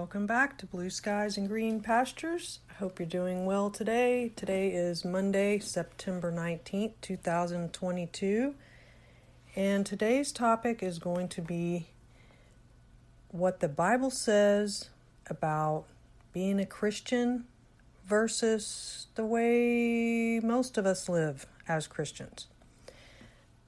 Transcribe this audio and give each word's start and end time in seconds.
Welcome 0.00 0.24
back 0.24 0.56
to 0.56 0.66
Blue 0.66 0.88
Skies 0.88 1.36
and 1.36 1.46
Green 1.46 1.80
Pastures. 1.80 2.60
I 2.70 2.72
hope 2.72 2.98
you're 2.98 3.06
doing 3.06 3.44
well 3.44 3.68
today. 3.68 4.32
Today 4.34 4.70
is 4.70 5.04
Monday, 5.04 5.58
September 5.58 6.32
19th, 6.32 6.92
2022. 7.02 8.54
And 9.54 9.84
today's 9.84 10.32
topic 10.32 10.82
is 10.82 10.98
going 10.98 11.28
to 11.28 11.42
be 11.42 11.88
what 13.28 13.60
the 13.60 13.68
Bible 13.68 14.10
says 14.10 14.88
about 15.26 15.84
being 16.32 16.58
a 16.58 16.66
Christian 16.66 17.44
versus 18.06 19.08
the 19.16 19.26
way 19.26 20.40
most 20.40 20.78
of 20.78 20.86
us 20.86 21.10
live 21.10 21.44
as 21.68 21.86
Christians. 21.86 22.46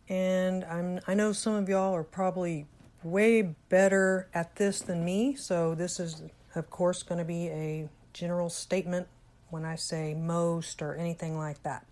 And 0.09 0.65
I'm 0.65 1.01
I 1.07 1.13
know 1.13 1.35
some 1.35 1.53
of 1.53 1.69
y'all 1.69 1.95
are 1.95 2.03
probably 2.03 2.65
way 3.05 3.43
better 3.69 4.29
at 4.35 4.57
this 4.57 4.81
than 4.81 5.05
me, 5.05 5.35
so 5.35 5.75
this 5.75 5.99
is, 5.99 6.23
of 6.55 6.71
course, 6.71 7.03
going 7.03 7.19
to 7.19 7.25
be 7.25 7.49
a 7.49 7.89
general 8.13 8.51
statement 8.51 9.09
when 9.51 9.65
I 9.65 9.77
say 9.77 10.15
most 10.15 10.83
or 10.83 10.95
anything 10.95 11.37
like 11.37 11.63
that. 11.63 11.87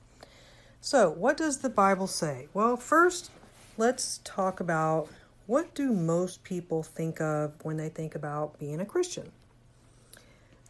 So, 0.81 1.11
what 1.11 1.37
does 1.37 1.59
the 1.59 1.69
Bible 1.69 2.07
say? 2.07 2.49
Well, 2.55 2.77
first, 2.77 3.31
let's 3.77 4.21
talk 4.25 4.61
about 4.61 5.09
what 5.47 5.75
do 5.75 5.93
most 5.93 6.43
people 6.45 6.83
think 6.83 7.21
of 7.21 7.55
when 7.63 7.77
they 7.77 7.89
think 7.89 8.15
about 8.15 8.59
being 8.59 8.81
a 8.81 8.87
Christian? 8.87 9.33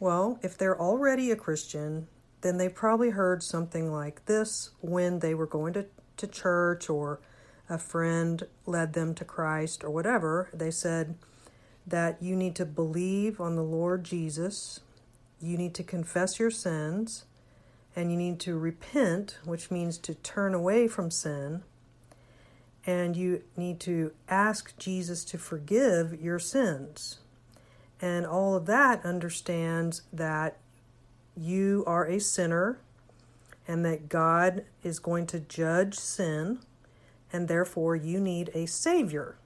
Well, 0.01 0.41
if 0.43 0.57
they're 0.57 0.81
already 0.81 1.31
a 1.31 1.37
Christian, 1.37 2.09
then 2.41 2.57
they 2.57 2.69
probably 2.69 3.11
heard 3.11 3.43
something 3.43 3.93
like 3.93 4.25
this 4.25 4.71
when 4.81 5.19
they 5.19 5.35
were 5.35 5.47
going 5.47 5.75
to, 5.75 5.87
to 6.17 6.27
church 6.27 6.89
or 6.89 7.21
a 7.71 7.79
friend 7.79 8.43
led 8.67 8.93
them 8.93 9.15
to 9.15 9.25
Christ 9.25 9.85
or 9.85 9.91
whatever, 9.91 10.51
they 10.53 10.73
said 10.73 11.15
that 11.87 12.21
you 12.21 12.35
need 12.35 12.57
to 12.57 12.67
believe 12.67 13.41
on 13.41 13.55
the 13.55 13.63
Lord 13.63 14.05
Jesus, 14.05 14.81
you 15.41 15.57
need 15.57 15.73
to 15.75 15.85
confess 15.85 16.39
your 16.39 16.51
sins, 16.51 17.25
and 17.95 18.11
you 18.11 18.19
need 18.19 18.41
to 18.41 18.59
repent, 18.59 19.39
which 19.45 19.71
means 19.71 19.97
to 19.99 20.15
turn 20.15 20.53
away 20.53 20.89
from 20.89 21.11
sin, 21.11 21.63
and 22.85 23.17
you 23.17 23.43
need 23.57 23.79
to 23.81 24.13
ask 24.29 24.77
Jesus 24.77 25.25
to 25.27 25.39
forgive 25.39 26.21
your 26.21 26.39
sins. 26.39 27.21
And 28.01 28.27
all 28.27 28.57
of 28.57 28.67
that 28.67 29.05
understands 29.05 30.03
that 30.13 30.59
you 31.37 31.85
are 31.87 32.05
a 32.07 32.19
sinner 32.19 32.81
and 33.69 33.85
that 33.85 34.09
God 34.09 34.65
is 34.83 34.99
going 34.99 35.27
to 35.29 35.41
judge 35.41 35.95
sin 35.95 36.61
and 37.33 37.49
therefore 37.49 37.97
you 37.97 38.21
need 38.21 38.51
a 38.55 38.67
savior. 38.67 39.37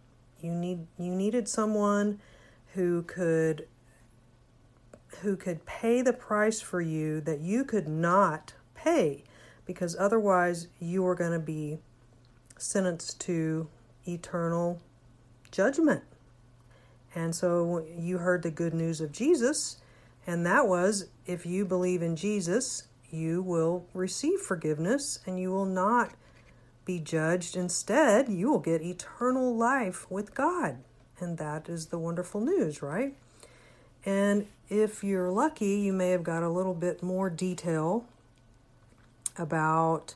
You 0.41 0.53
need 0.53 0.87
you 0.99 1.15
needed 1.15 1.49
someone 1.49 2.21
who 2.75 3.03
could 3.03 3.67
who 5.21 5.37
could 5.37 5.65
pay 5.65 6.03
the 6.03 6.13
price 6.13 6.61
for 6.61 6.81
you 6.81 7.21
that 7.23 7.41
you 7.41 7.65
could 7.65 7.89
not 7.89 8.55
pay 8.75 9.25
because 9.65 9.97
otherwise 9.99 10.69
you 10.81 11.03
were 11.03 11.15
going 11.15 11.33
to 11.33 11.39
be 11.39 11.79
sentenced 12.59 13.21
to 13.21 13.69
eternal 14.07 14.81
judgment. 15.51 16.03
And 17.15 17.35
so 17.35 17.85
you 17.97 18.19
heard 18.19 18.43
the 18.43 18.51
good 18.51 18.75
news 18.75 19.01
of 19.01 19.13
Jesus, 19.13 19.79
and 20.27 20.45
that 20.45 20.67
was 20.67 21.07
if 21.27 21.47
you 21.47 21.65
believe 21.65 22.03
in 22.03 22.17
Jesus, 22.17 22.89
you 23.11 23.41
will 23.41 23.87
receive 23.95 24.41
forgiveness 24.41 25.21
and 25.27 25.39
you 25.39 25.51
will 25.51 25.67
not 25.67 26.13
be 26.85 26.99
judged. 26.99 27.57
Instead, 27.57 28.29
you 28.29 28.51
will 28.51 28.59
get 28.59 28.83
eternal 28.83 29.55
life 29.57 30.11
with 30.11 30.35
God. 30.35 30.79
And 31.21 31.39
that 31.39 31.69
is 31.69 31.87
the 31.87 31.99
wonderful 31.99 32.41
news, 32.41 32.83
right? 32.83 33.15
And 34.05 34.47
if 34.69 35.03
you're 35.03 35.31
lucky, 35.31 35.77
you 35.81 35.93
may 35.93 36.11
have 36.11 36.23
got 36.23 36.43
a 36.43 36.49
little 36.49 36.75
bit 36.75 37.03
more 37.03 37.31
detail 37.31 38.05
about 39.37 40.15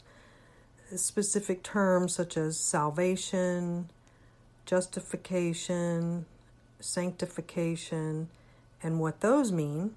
specific 0.94 1.62
terms 1.62 2.14
such 2.14 2.36
as 2.36 2.58
salvation, 2.58 3.88
justification, 4.66 6.26
sanctification, 6.80 8.28
and 8.82 9.00
what 9.00 9.20
those 9.20 9.52
mean. 9.52 9.94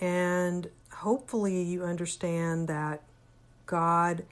And 0.00 0.68
hopefully, 0.92 1.62
you 1.62 1.82
understand 1.82 2.68
that 2.68 3.02
God 3.66 4.24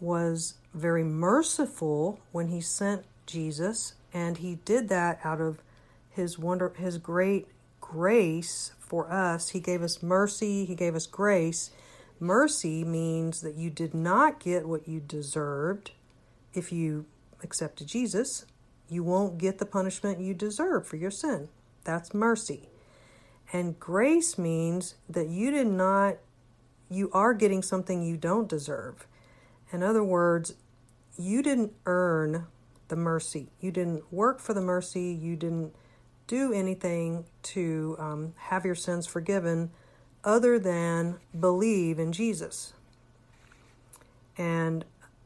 was 0.00 0.54
very 0.76 1.04
merciful 1.04 2.20
when 2.32 2.48
he 2.48 2.60
sent 2.60 3.04
Jesus, 3.26 3.94
and 4.12 4.38
he 4.38 4.56
did 4.64 4.88
that 4.88 5.18
out 5.24 5.40
of 5.40 5.62
his 6.10 6.38
wonder 6.38 6.72
his 6.76 6.98
great 6.98 7.48
grace 7.80 8.72
for 8.78 9.10
us. 9.10 9.50
He 9.50 9.60
gave 9.60 9.82
us 9.82 10.02
mercy, 10.02 10.64
he 10.64 10.74
gave 10.74 10.94
us 10.94 11.06
grace. 11.06 11.70
Mercy 12.18 12.84
means 12.84 13.42
that 13.42 13.56
you 13.56 13.68
did 13.68 13.94
not 13.94 14.40
get 14.40 14.66
what 14.66 14.88
you 14.88 15.00
deserved 15.00 15.90
if 16.54 16.72
you 16.72 17.04
accepted 17.42 17.86
Jesus. 17.86 18.46
You 18.88 19.02
won't 19.02 19.38
get 19.38 19.58
the 19.58 19.66
punishment 19.66 20.20
you 20.20 20.32
deserve 20.32 20.86
for 20.86 20.96
your 20.96 21.10
sin. 21.10 21.48
That's 21.84 22.14
mercy. 22.14 22.68
And 23.52 23.78
grace 23.78 24.38
means 24.38 24.94
that 25.08 25.28
you 25.28 25.50
did 25.50 25.66
not, 25.66 26.16
you 26.90 27.10
are 27.12 27.34
getting 27.34 27.62
something 27.62 28.02
you 28.02 28.16
don't 28.16 28.48
deserve. 28.48 29.06
In 29.72 29.82
other 29.82 30.02
words, 30.02 30.54
you 31.18 31.42
didn't 31.42 31.72
earn 31.86 32.46
the 32.88 32.96
mercy. 32.96 33.48
You 33.60 33.70
didn't 33.70 34.12
work 34.12 34.40
for 34.40 34.54
the 34.54 34.60
mercy. 34.60 35.16
You 35.20 35.36
didn't 35.36 35.74
do 36.26 36.52
anything 36.52 37.24
to 37.42 37.96
um, 37.98 38.34
have 38.36 38.64
your 38.64 38.74
sins 38.74 39.06
forgiven 39.06 39.70
other 40.24 40.58
than 40.58 41.18
believe 41.38 41.98
in 41.98 42.12
Jesus. 42.12 42.72
And 44.36 44.84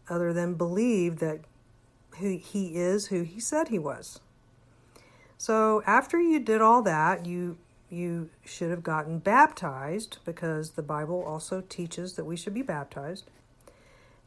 other 0.09 0.33
than 0.33 0.55
believe 0.55 1.19
that 1.19 1.41
who 2.21 2.37
he 2.37 2.77
is 2.77 3.07
who 3.07 3.23
he 3.23 3.41
said 3.41 3.69
he 3.69 3.79
was. 3.79 4.21
So 5.39 5.83
after 5.87 6.21
you 6.21 6.39
did 6.39 6.61
all 6.61 6.83
that, 6.83 7.27
you 7.27 7.59
you 7.89 8.31
should 8.45 8.71
have 8.71 8.85
gotten 8.85 9.19
baptized 9.19 10.19
because 10.25 10.73
the 10.73 10.83
Bible 10.83 11.25
also 11.27 11.61
teaches 11.61 12.15
that 12.15 12.25
we 12.25 12.37
should 12.37 12.55
be 12.55 12.63
baptized. 12.63 13.25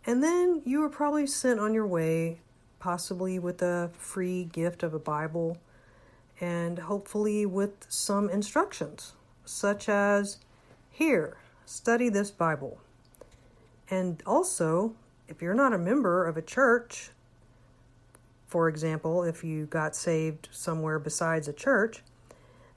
And 0.06 0.22
then 0.22 0.62
you 0.66 0.82
were 0.82 0.90
probably 0.90 1.28
sent 1.28 1.60
on 1.60 1.74
your 1.74 1.88
way, 1.88 2.40
possibly 2.80 3.40
with 3.40 3.62
a 3.62 3.90
free 3.98 4.44
gift 4.46 4.84
of 4.84 4.94
a 4.94 5.00
Bible 5.00 5.58
and 6.42 6.80
hopefully 6.80 7.46
with 7.46 7.86
some 7.88 8.30
instructions, 8.30 9.14
such 9.46 9.88
as 9.88 10.38
here, 10.90 11.38
study 11.66 12.10
this 12.10 12.32
Bible. 12.32 12.80
And 13.90 14.22
also, 14.26 14.96
if 15.28 15.42
you're 15.42 15.54
not 15.54 15.74
a 15.74 15.78
member 15.78 16.26
of 16.26 16.36
a 16.36 16.42
church, 16.42 17.12
for 18.48 18.68
example, 18.68 19.24
if 19.24 19.44
you 19.44 19.66
got 19.66 19.96
saved 19.96 20.50
somewhere 20.52 21.00
besides 21.00 21.48
a 21.48 21.54
church, 21.54 22.04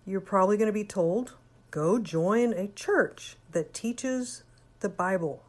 you're 0.06 0.20
probably 0.20 0.56
going 0.56 0.69
to 0.69 0.72
be 0.72 0.84
told 0.84 1.34
go 1.72 1.98
join 1.98 2.53
a 2.53 2.69
church 2.69 3.36
that 3.50 3.75
teaches 3.75 4.44
the 4.81 4.88
Bible 4.88 5.42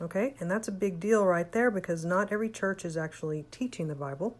Okay, 0.00 0.34
and 0.38 0.50
that's 0.50 0.68
a 0.68 0.72
big 0.72 1.00
deal 1.00 1.26
right 1.26 1.50
there 1.50 1.70
because 1.70 2.04
not 2.04 2.32
every 2.32 2.48
church 2.48 2.84
is 2.84 2.96
actually 2.96 3.46
teaching 3.50 3.88
the 3.88 3.96
Bible. 3.96 4.36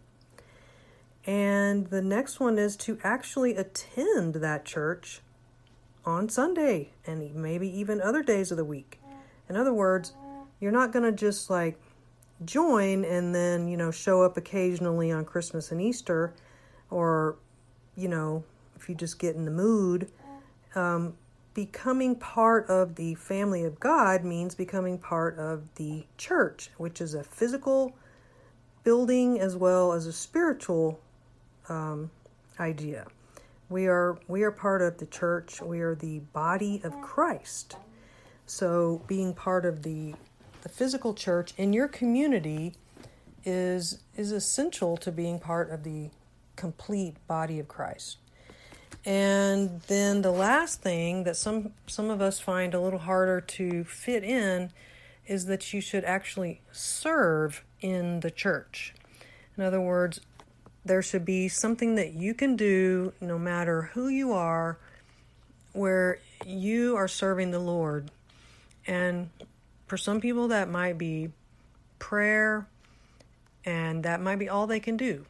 And 1.27 1.89
the 1.89 2.01
next 2.01 2.39
one 2.39 2.59
is 2.59 2.77
to 2.79 2.99
actually 3.03 3.57
attend 3.57 4.37
that 4.37 4.65
church 4.65 5.21
on 6.05 6.29
Sunday 6.29 6.91
and 7.07 7.35
maybe 7.35 7.69
even 7.69 8.01
other 8.01 8.23
days 8.23 8.51
of 8.51 8.57
the 8.57 8.65
week. 8.65 9.01
In 9.49 9.57
other 9.57 9.75
words, 9.75 10.13
you're 10.61 10.73
not 10.73 10.93
going 10.93 11.05
to 11.05 11.13
just 11.13 11.51
like 11.51 11.79
join 12.45 13.05
and 13.05 13.35
then, 13.35 13.69
you 13.69 13.77
know, 13.77 13.91
show 13.91 14.23
up 14.23 14.37
occasionally 14.37 15.11
on 15.11 15.25
Christmas 15.25 15.73
and 15.73 15.81
Easter 15.81 16.33
or, 16.91 17.37
you 17.97 18.09
know, 18.09 18.45
if 18.77 18.89
you 18.89 18.95
just 18.95 19.19
get 19.19 19.35
in 19.35 19.45
the 19.45 19.51
mood. 19.51 20.11
Um, 20.75 21.15
becoming 21.59 22.15
part 22.15 22.71
of 22.71 22.95
the 22.95 23.17
family 23.17 23.65
of 23.65 23.81
God 23.81 24.23
means 24.23 24.55
becoming 24.55 24.97
part 24.97 25.37
of 25.41 25.65
the 25.75 26.07
church, 26.17 26.71
which 26.77 27.01
is 27.01 27.15
a 27.15 27.25
physical 27.25 27.97
building 28.85 29.41
as 29.41 29.57
well 29.57 29.93
as 29.93 30.07
a 30.07 30.13
spiritual 30.13 31.01
um, 31.69 32.13
idea. 32.61 33.09
We 33.69 33.89
are 33.89 34.21
we 34.29 34.45
are 34.45 34.53
part 34.53 34.83
of 34.83 34.99
the 34.99 35.07
church. 35.07 35.61
We 35.61 35.81
are 35.81 35.97
the 35.97 36.21
body 36.33 36.81
of 36.85 36.93
Christ. 37.01 37.75
So 38.47 39.03
being 39.09 39.35
part 39.35 39.67
of 39.67 39.83
the 39.83 40.15
the 40.63 40.69
physical 40.69 41.13
church 41.13 41.55
in 41.57 41.73
your 41.73 41.89
community 41.89 42.75
is 43.45 43.99
is 44.17 44.31
essential 44.31 44.97
to 44.99 45.11
being 45.11 45.41
part 45.41 45.71
of 45.71 45.83
the 45.83 46.11
complete 46.55 47.17
body 47.27 47.59
of 47.59 47.67
Christ. 47.67 48.19
And 49.09 49.81
then 49.87 50.21
the 50.21 50.31
last 50.31 50.83
thing 50.83 51.25
that 51.25 51.35
some 51.35 51.73
some 51.87 52.11
of 52.11 52.21
us 52.21 52.41
find 52.41 52.75
a 52.75 52.81
little 52.81 52.99
harder 52.99 53.41
to 53.41 53.85
fit 53.85 54.23
in 54.23 54.71
is 55.27 55.47
that 55.47 55.73
you 55.73 55.81
should 55.81 56.05
actually 56.05 56.61
serve 56.73 57.65
in 57.81 58.21
the 58.21 58.31
church. 58.31 58.93
In 59.57 59.65
other 59.65 59.81
words, 59.81 60.21
there 60.85 61.01
should 61.01 61.25
be 61.25 61.49
something 61.49 61.95
that 61.95 62.13
you 62.13 62.35
can 62.35 62.55
do 62.55 63.15
no 63.19 63.39
matter 63.39 63.91
who 63.95 64.09
you 64.09 64.35
are 64.35 64.77
where 65.73 66.19
you 66.45 66.95
are 66.95 67.09
serving 67.09 67.51
the 67.51 67.59
Lord. 67.59 68.11
And 68.87 69.31
for 69.87 69.97
some 69.97 70.21
people, 70.21 70.49
that 70.49 70.69
might 70.69 70.99
be 70.99 71.31
prayer, 71.99 72.67
and 73.65 74.03
that 74.03 74.21
might 74.21 74.39
be 74.39 74.51
all 74.51 74.67
they 74.67 74.81
can 74.81 74.99
do. 74.99 75.25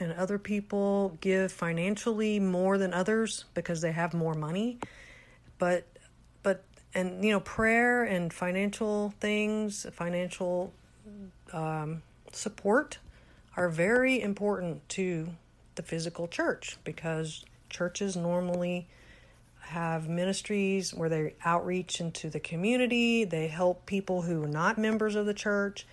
And 0.00 0.12
other 0.12 0.38
people 0.38 1.18
give 1.20 1.50
financially 1.50 2.38
more 2.38 2.78
than 2.78 2.94
others 2.94 3.44
because 3.54 3.80
they 3.80 3.92
have 3.92 4.14
more 4.14 4.34
money. 4.34 4.78
But, 5.58 5.86
but, 6.42 6.62
and 6.94 7.24
you 7.24 7.32
know, 7.32 7.40
prayer 7.40 8.04
and 8.04 8.32
financial 8.32 9.12
things, 9.18 9.86
financial 9.92 10.72
um, 11.52 12.02
support 12.32 12.98
are 13.56 13.68
very 13.68 14.20
important 14.22 14.88
to 14.90 15.28
the 15.74 15.82
physical 15.82 16.28
church 16.28 16.76
because 16.84 17.44
churches 17.70 18.16
normally 18.16 18.86
have 19.60 20.08
ministries 20.08 20.94
where 20.94 21.08
they 21.08 21.34
outreach 21.44 22.00
into 22.00 22.30
the 22.30 22.40
community, 22.40 23.24
they 23.24 23.48
help 23.48 23.84
people 23.84 24.22
who 24.22 24.44
are 24.44 24.48
not 24.48 24.78
members 24.78 25.14
of 25.14 25.26
the 25.26 25.34
church, 25.34 25.86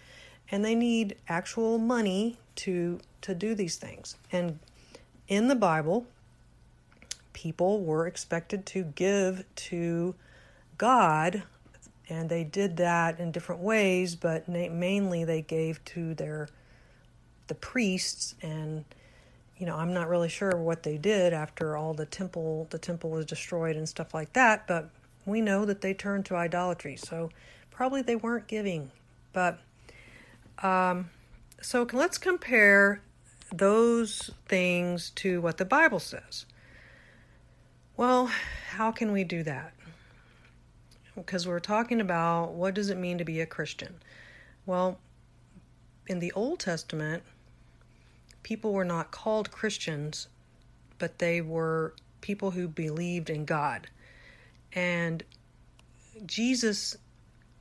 and 0.50 0.64
they 0.64 0.76
need 0.76 1.16
actual 1.28 1.78
money 1.78 2.38
to 2.56 3.00
to 3.26 3.36
do 3.36 3.56
these 3.56 3.76
things. 3.76 4.16
And 4.32 4.60
in 5.28 5.48
the 5.48 5.56
Bible, 5.56 6.06
people 7.34 7.82
were 7.82 8.06
expected 8.06 8.66
to 8.68 8.84
give 8.84 9.44
to 9.56 10.14
God, 10.78 11.44
and 12.08 12.30
they 12.30 12.44
did 12.44 12.78
that 12.78 13.20
in 13.20 13.32
different 13.32 13.62
ways, 13.62 14.16
but 14.16 14.48
mainly 14.48 15.24
they 15.24 15.42
gave 15.42 15.84
to 15.86 16.14
their 16.14 16.48
the 17.48 17.56
priests 17.56 18.34
and 18.42 18.86
you 19.58 19.66
know, 19.66 19.78
I'm 19.78 19.94
not 19.94 20.10
really 20.10 20.28
sure 20.28 20.58
what 20.58 20.84
they 20.84 20.98
did 20.98 21.32
after 21.32 21.78
all 21.78 21.94
the 21.94 22.06
temple 22.06 22.68
the 22.70 22.78
temple 22.78 23.10
was 23.10 23.26
destroyed 23.26 23.76
and 23.76 23.88
stuff 23.88 24.14
like 24.14 24.34
that, 24.34 24.68
but 24.68 24.90
we 25.26 25.42
know 25.42 25.66
that 25.66 25.82
they 25.82 25.94
turned 25.94 26.26
to 26.26 26.36
idolatry. 26.36 26.98
So 26.98 27.30
probably 27.72 28.02
they 28.02 28.16
weren't 28.16 28.48
giving. 28.48 28.92
But 29.34 29.60
um, 30.62 31.10
so 31.62 31.88
let's 31.94 32.18
compare 32.18 33.02
those 33.58 34.32
things 34.48 35.12
to 35.12 35.42
what 35.42 35.58
the 35.58 35.66
Bible 35.66 36.00
says. 36.00 36.46
Well, 37.98 38.30
how 38.72 38.92
can 38.92 39.12
we 39.12 39.24
do 39.24 39.44
that? 39.44 39.74
Because 41.16 41.48
we're 41.48 41.60
talking 41.60 42.02
about 42.02 42.54
what 42.54 42.74
does 42.74 42.90
it 42.90 42.98
mean 42.98 43.18
to 43.18 43.24
be 43.26 43.40
a 43.40 43.46
Christian? 43.46 43.96
Well, 44.66 45.00
in 46.08 46.20
the 46.20 46.32
Old 46.34 46.60
Testament, 46.60 47.24
people 48.44 48.74
were 48.74 48.86
not 48.86 49.12
called 49.12 49.50
Christians, 49.52 50.28
but 51.00 51.20
they 51.20 51.40
were 51.42 51.94
people 52.22 52.52
who 52.52 52.68
believed 52.68 53.30
in 53.30 53.46
God. 53.46 53.88
And 54.74 55.24
Jesus 56.26 56.98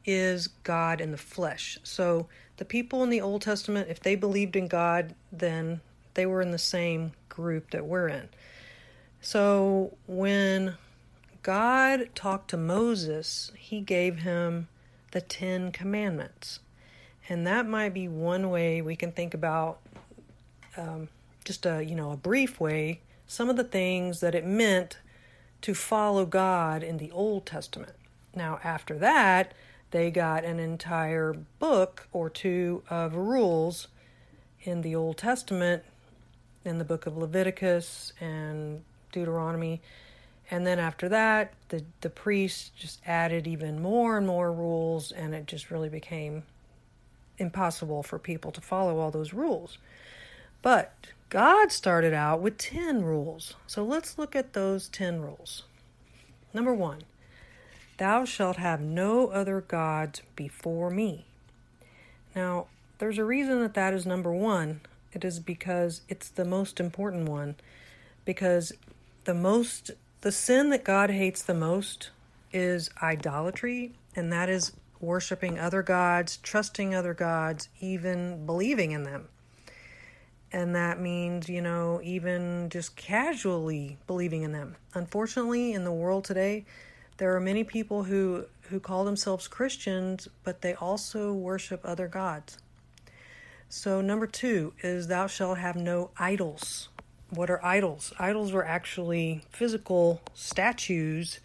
is 0.04 0.48
God 0.48 1.00
in 1.00 1.12
the 1.12 1.16
flesh. 1.16 1.78
So 1.84 2.28
the 2.56 2.64
people 2.64 3.02
in 3.02 3.10
the 3.10 3.20
Old 3.20 3.42
Testament, 3.42 3.88
if 3.88 4.00
they 4.00 4.14
believed 4.14 4.56
in 4.56 4.68
God, 4.68 5.14
then 5.32 5.80
they 6.14 6.26
were 6.26 6.40
in 6.40 6.50
the 6.50 6.58
same 6.58 7.12
group 7.28 7.70
that 7.70 7.86
we're 7.86 8.08
in. 8.08 8.28
So 9.20 9.96
when 10.06 10.76
God 11.42 12.10
talked 12.14 12.50
to 12.50 12.56
Moses, 12.56 13.50
he 13.56 13.80
gave 13.80 14.18
him 14.18 14.68
the 15.12 15.20
Ten 15.20 15.72
Commandments. 15.72 16.60
And 17.28 17.46
that 17.46 17.66
might 17.66 17.94
be 17.94 18.06
one 18.06 18.50
way 18.50 18.82
we 18.82 18.96
can 18.96 19.12
think 19.12 19.34
about 19.34 19.80
um, 20.76 21.08
just 21.44 21.66
a 21.66 21.82
you 21.82 21.94
know 21.94 22.10
a 22.10 22.16
brief 22.16 22.58
way 22.58 23.00
some 23.26 23.48
of 23.48 23.56
the 23.56 23.64
things 23.64 24.20
that 24.20 24.34
it 24.34 24.44
meant 24.44 24.98
to 25.62 25.74
follow 25.74 26.26
God 26.26 26.82
in 26.82 26.98
the 26.98 27.10
Old 27.10 27.46
Testament. 27.46 27.94
Now 28.34 28.58
after 28.62 28.98
that, 28.98 29.54
they 29.90 30.10
got 30.10 30.44
an 30.44 30.58
entire 30.58 31.34
book 31.58 32.08
or 32.12 32.28
two 32.28 32.82
of 32.90 33.14
rules 33.14 33.88
in 34.62 34.82
the 34.82 34.94
Old 34.94 35.18
Testament, 35.18 35.82
in 36.64 36.78
the 36.78 36.84
book 36.84 37.06
of 37.06 37.16
Leviticus 37.16 38.12
and 38.20 38.82
Deuteronomy. 39.12 39.80
And 40.50 40.66
then 40.66 40.78
after 40.78 41.08
that, 41.08 41.52
the, 41.68 41.84
the 42.00 42.10
priests 42.10 42.70
just 42.76 43.00
added 43.06 43.46
even 43.46 43.80
more 43.80 44.18
and 44.18 44.26
more 44.26 44.52
rules, 44.52 45.12
and 45.12 45.34
it 45.34 45.46
just 45.46 45.70
really 45.70 45.88
became 45.88 46.42
impossible 47.38 48.02
for 48.02 48.18
people 48.18 48.52
to 48.52 48.60
follow 48.60 48.98
all 48.98 49.10
those 49.10 49.32
rules. 49.32 49.78
But 50.62 50.92
God 51.30 51.72
started 51.72 52.14
out 52.14 52.40
with 52.40 52.58
10 52.58 53.02
rules. 53.02 53.54
So 53.66 53.84
let's 53.84 54.18
look 54.18 54.36
at 54.36 54.52
those 54.52 54.88
10 54.88 55.20
rules. 55.20 55.64
Number 56.52 56.72
one, 56.72 57.02
thou 57.98 58.24
shalt 58.24 58.56
have 58.56 58.80
no 58.80 59.28
other 59.28 59.60
gods 59.60 60.22
before 60.36 60.90
me. 60.90 61.24
Now, 62.34 62.66
there's 62.98 63.18
a 63.18 63.24
reason 63.24 63.60
that 63.60 63.74
that 63.74 63.94
is 63.94 64.06
number 64.06 64.32
one. 64.32 64.80
It 65.12 65.24
is 65.24 65.40
because 65.40 66.00
it's 66.08 66.28
the 66.28 66.44
most 66.44 66.80
important 66.80 67.28
one. 67.28 67.56
Because 68.24 68.72
the 69.24 69.34
most, 69.34 69.90
the 70.22 70.32
sin 70.32 70.70
that 70.70 70.84
God 70.84 71.10
hates 71.10 71.42
the 71.42 71.54
most 71.54 72.10
is 72.52 72.90
idolatry, 73.02 73.92
and 74.16 74.32
that 74.32 74.48
is 74.48 74.72
worshiping 75.00 75.58
other 75.58 75.82
gods, 75.82 76.38
trusting 76.38 76.94
other 76.94 77.14
gods, 77.14 77.68
even 77.80 78.46
believing 78.46 78.92
in 78.92 79.04
them 79.04 79.28
and 80.54 80.76
that 80.76 81.00
means, 81.00 81.48
you 81.48 81.60
know, 81.60 82.00
even 82.04 82.68
just 82.70 82.94
casually 82.94 83.98
believing 84.06 84.42
in 84.42 84.52
them. 84.52 84.76
Unfortunately, 84.94 85.72
in 85.72 85.82
the 85.82 85.90
world 85.90 86.24
today, 86.24 86.64
there 87.16 87.34
are 87.34 87.40
many 87.40 87.64
people 87.64 88.04
who, 88.04 88.46
who 88.62 88.80
call 88.80 89.04
themselves 89.04 89.48
Christians, 89.48 90.28
but 90.42 90.62
they 90.62 90.74
also 90.74 91.32
worship 91.32 91.80
other 91.84 92.08
gods. 92.08 92.58
So, 93.68 94.00
number 94.00 94.26
two 94.26 94.72
is, 94.82 95.08
Thou 95.08 95.26
shalt 95.26 95.58
have 95.58 95.76
no 95.76 96.10
idols. 96.18 96.88
What 97.30 97.50
are 97.50 97.64
idols? 97.64 98.12
Idols 98.18 98.52
were 98.52 98.64
actually 98.64 99.42
physical 99.50 100.20
statues 100.34 101.40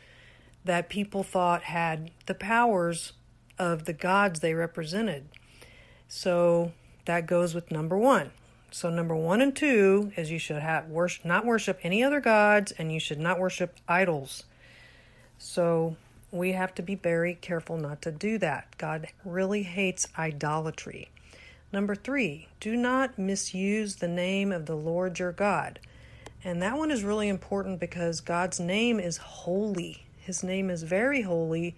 that 0.66 0.90
people 0.90 1.24
thought 1.24 1.64
had 1.64 2.12
the 2.26 2.36
powers 2.36 3.14
of 3.58 3.86
the 3.86 3.94
gods 3.94 4.40
they 4.40 4.54
represented. 4.54 5.30
So, 6.08 6.74
that 7.06 7.26
goes 7.26 7.56
with 7.56 7.72
number 7.72 7.98
one. 7.98 8.32
So 8.72 8.90
number 8.90 9.16
one 9.16 9.42
and 9.42 9.56
two 9.56 10.12
is 10.16 10.30
you 10.30 10.38
should 10.38 10.62
have 10.62 10.88
worship, 10.88 11.26
not 11.26 11.46
worship 11.46 11.80
any 11.82 12.04
other 12.04 12.20
gods, 12.20 12.72
and 12.74 12.92
you 12.92 13.00
should 13.00 13.20
not 13.20 13.40
worship 13.40 13.76
idols. 13.88 14.44
So 15.40 15.96
we 16.32 16.52
have 16.52 16.76
to 16.76 16.82
be 16.84 16.96
very 16.96 17.34
careful 17.34 17.78
not 17.78 18.02
to 18.04 18.12
do 18.12 18.38
that. 18.40 18.78
God 18.78 19.08
really 19.26 19.64
hates 19.64 20.08
idolatry. 20.18 21.10
Number 21.72 21.96
three, 21.96 22.48
do 22.60 22.76
not 22.76 23.18
misuse 23.18 23.96
the 23.96 24.08
name 24.08 24.52
of 24.52 24.66
the 24.66 24.76
Lord 24.76 25.18
your 25.18 25.32
God. 25.32 25.80
And 26.44 26.62
that 26.62 26.78
one 26.78 26.92
is 26.92 27.04
really 27.04 27.30
important 27.30 27.80
because 27.80 28.22
God's 28.22 28.60
name 28.60 29.00
is 29.00 29.18
holy. 29.18 30.06
His 30.20 30.44
name 30.44 30.70
is 30.70 30.84
very 30.84 31.22
holy, 31.22 31.76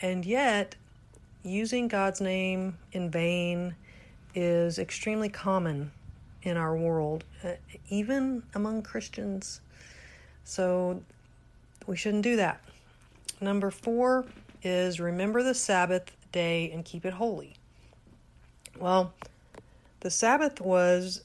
and 0.00 0.24
yet 0.24 0.76
using 1.42 1.88
God's 1.88 2.20
name 2.20 2.78
in 2.92 3.10
vain 3.10 3.74
is 4.34 4.78
extremely 4.78 5.28
common 5.28 5.90
in 6.42 6.56
our 6.56 6.76
world, 6.76 7.24
uh, 7.44 7.52
even 7.88 8.42
among 8.54 8.82
Christians. 8.82 9.60
So 10.44 11.02
we 11.86 11.96
shouldn't 11.96 12.22
do 12.24 12.36
that. 12.36 12.60
Number 13.40 13.70
four 13.70 14.26
is 14.62 15.00
remember 15.00 15.42
the 15.42 15.54
Sabbath 15.54 16.16
day 16.32 16.70
and 16.70 16.84
keep 16.84 17.04
it 17.04 17.14
holy. 17.14 17.54
Well, 18.78 19.12
the 20.00 20.10
Sabbath 20.10 20.60
was 20.60 21.22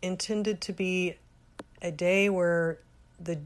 intended 0.00 0.60
to 0.62 0.72
be 0.72 1.16
a 1.80 1.90
day 1.90 2.28
where 2.28 2.78
the 3.20 3.38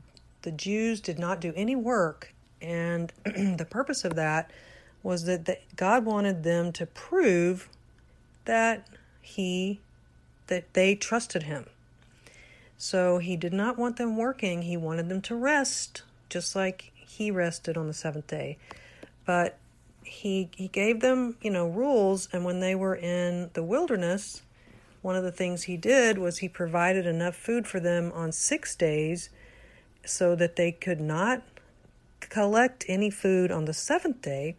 the 0.42 0.52
Jews 0.52 1.00
did 1.00 1.18
not 1.18 1.40
do 1.40 1.52
any 1.56 1.74
work, 1.74 2.32
and 2.62 3.12
the 3.24 3.66
purpose 3.68 4.04
of 4.04 4.14
that 4.14 4.50
was 5.02 5.24
that 5.24 5.44
the, 5.44 5.58
God 5.74 6.04
wanted 6.04 6.44
them 6.44 6.72
to 6.72 6.86
prove 6.86 7.68
that 8.44 8.86
He 9.20 9.80
that 10.46 10.72
they 10.74 10.94
trusted 10.94 11.44
him. 11.44 11.66
So 12.78 13.18
he 13.18 13.36
did 13.36 13.52
not 13.52 13.78
want 13.78 13.96
them 13.96 14.16
working, 14.16 14.62
he 14.62 14.76
wanted 14.76 15.08
them 15.08 15.20
to 15.22 15.34
rest, 15.34 16.02
just 16.28 16.54
like 16.54 16.92
he 17.16 17.30
rested 17.30 17.76
on 17.76 17.86
the 17.86 17.94
seventh 17.94 18.26
day. 18.26 18.58
But 19.24 19.58
he 20.02 20.50
he 20.54 20.68
gave 20.68 21.00
them, 21.00 21.36
you 21.40 21.50
know, 21.50 21.66
rules 21.66 22.28
and 22.32 22.44
when 22.44 22.60
they 22.60 22.74
were 22.74 22.94
in 22.96 23.50
the 23.54 23.62
wilderness, 23.62 24.42
one 25.02 25.16
of 25.16 25.24
the 25.24 25.32
things 25.32 25.64
he 25.64 25.76
did 25.76 26.18
was 26.18 26.38
he 26.38 26.48
provided 26.48 27.06
enough 27.06 27.36
food 27.36 27.66
for 27.66 27.80
them 27.80 28.12
on 28.14 28.32
6 28.32 28.76
days 28.76 29.30
so 30.04 30.34
that 30.36 30.56
they 30.56 30.72
could 30.72 31.00
not 31.00 31.42
collect 32.20 32.84
any 32.88 33.10
food 33.10 33.50
on 33.50 33.64
the 33.66 33.74
seventh 33.74 34.22
day 34.22 34.56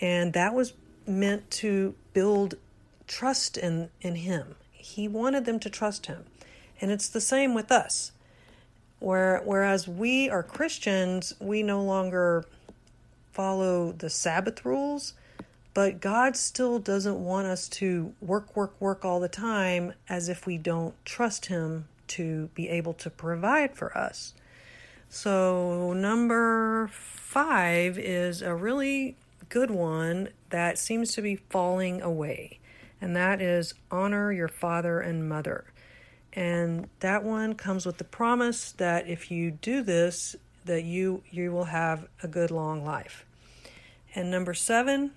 and 0.00 0.32
that 0.32 0.54
was 0.54 0.74
meant 1.06 1.50
to 1.50 1.94
build 2.12 2.54
trust 3.06 3.56
in 3.56 3.90
in 4.00 4.14
him 4.14 4.54
he 4.80 5.08
wanted 5.08 5.44
them 5.44 5.60
to 5.60 5.70
trust 5.70 6.06
him. 6.06 6.24
And 6.80 6.90
it's 6.90 7.08
the 7.08 7.20
same 7.20 7.54
with 7.54 7.70
us. 7.70 8.12
Where, 9.00 9.40
whereas 9.44 9.88
we 9.88 10.30
are 10.30 10.42
Christians, 10.42 11.34
we 11.40 11.62
no 11.62 11.82
longer 11.82 12.44
follow 13.32 13.92
the 13.92 14.10
Sabbath 14.10 14.64
rules, 14.64 15.14
but 15.72 16.00
God 16.00 16.36
still 16.36 16.78
doesn't 16.78 17.18
want 17.18 17.46
us 17.46 17.68
to 17.70 18.12
work, 18.20 18.54
work, 18.54 18.78
work 18.80 19.04
all 19.04 19.18
the 19.18 19.28
time 19.28 19.94
as 20.08 20.28
if 20.28 20.46
we 20.46 20.58
don't 20.58 20.94
trust 21.04 21.46
Him 21.46 21.88
to 22.08 22.50
be 22.54 22.68
able 22.68 22.92
to 22.94 23.08
provide 23.08 23.74
for 23.74 23.96
us. 23.96 24.34
So, 25.08 25.92
number 25.92 26.88
five 26.92 27.98
is 27.98 28.42
a 28.42 28.54
really 28.54 29.16
good 29.48 29.70
one 29.70 30.28
that 30.50 30.78
seems 30.78 31.12
to 31.14 31.22
be 31.22 31.36
falling 31.36 32.02
away, 32.02 32.58
and 33.00 33.16
that 33.16 33.40
is 33.40 33.74
honor 33.90 34.32
your 34.32 34.48
father 34.48 35.00
and 35.00 35.28
mother. 35.28 35.64
And 36.32 36.88
that 37.00 37.24
one 37.24 37.54
comes 37.54 37.86
with 37.86 37.98
the 37.98 38.04
promise 38.04 38.72
that 38.72 39.08
if 39.08 39.30
you 39.30 39.50
do 39.50 39.82
this, 39.82 40.36
that 40.64 40.84
you 40.84 41.22
you 41.30 41.50
will 41.52 41.64
have 41.64 42.06
a 42.22 42.28
good 42.28 42.50
long 42.50 42.84
life. 42.84 43.24
And 44.14 44.30
number 44.30 44.54
seven, 44.54 45.12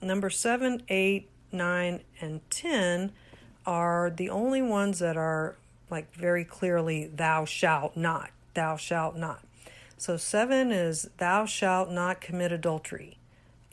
number 0.00 0.30
seven, 0.30 0.82
eight, 0.88 1.28
nine, 1.50 2.00
and 2.20 2.40
ten 2.50 3.12
are 3.66 4.10
the 4.10 4.30
only 4.30 4.62
ones 4.62 4.98
that 5.00 5.16
are 5.16 5.56
like 5.90 6.12
very 6.14 6.44
clearly 6.44 7.06
thou 7.06 7.44
shalt 7.44 7.96
not, 7.96 8.30
thou 8.54 8.76
shalt 8.76 9.16
not. 9.16 9.42
So 9.96 10.16
seven 10.16 10.70
is 10.70 11.10
thou 11.18 11.44
shalt 11.46 11.90
not 11.90 12.20
commit 12.20 12.52
adultery. 12.52 13.18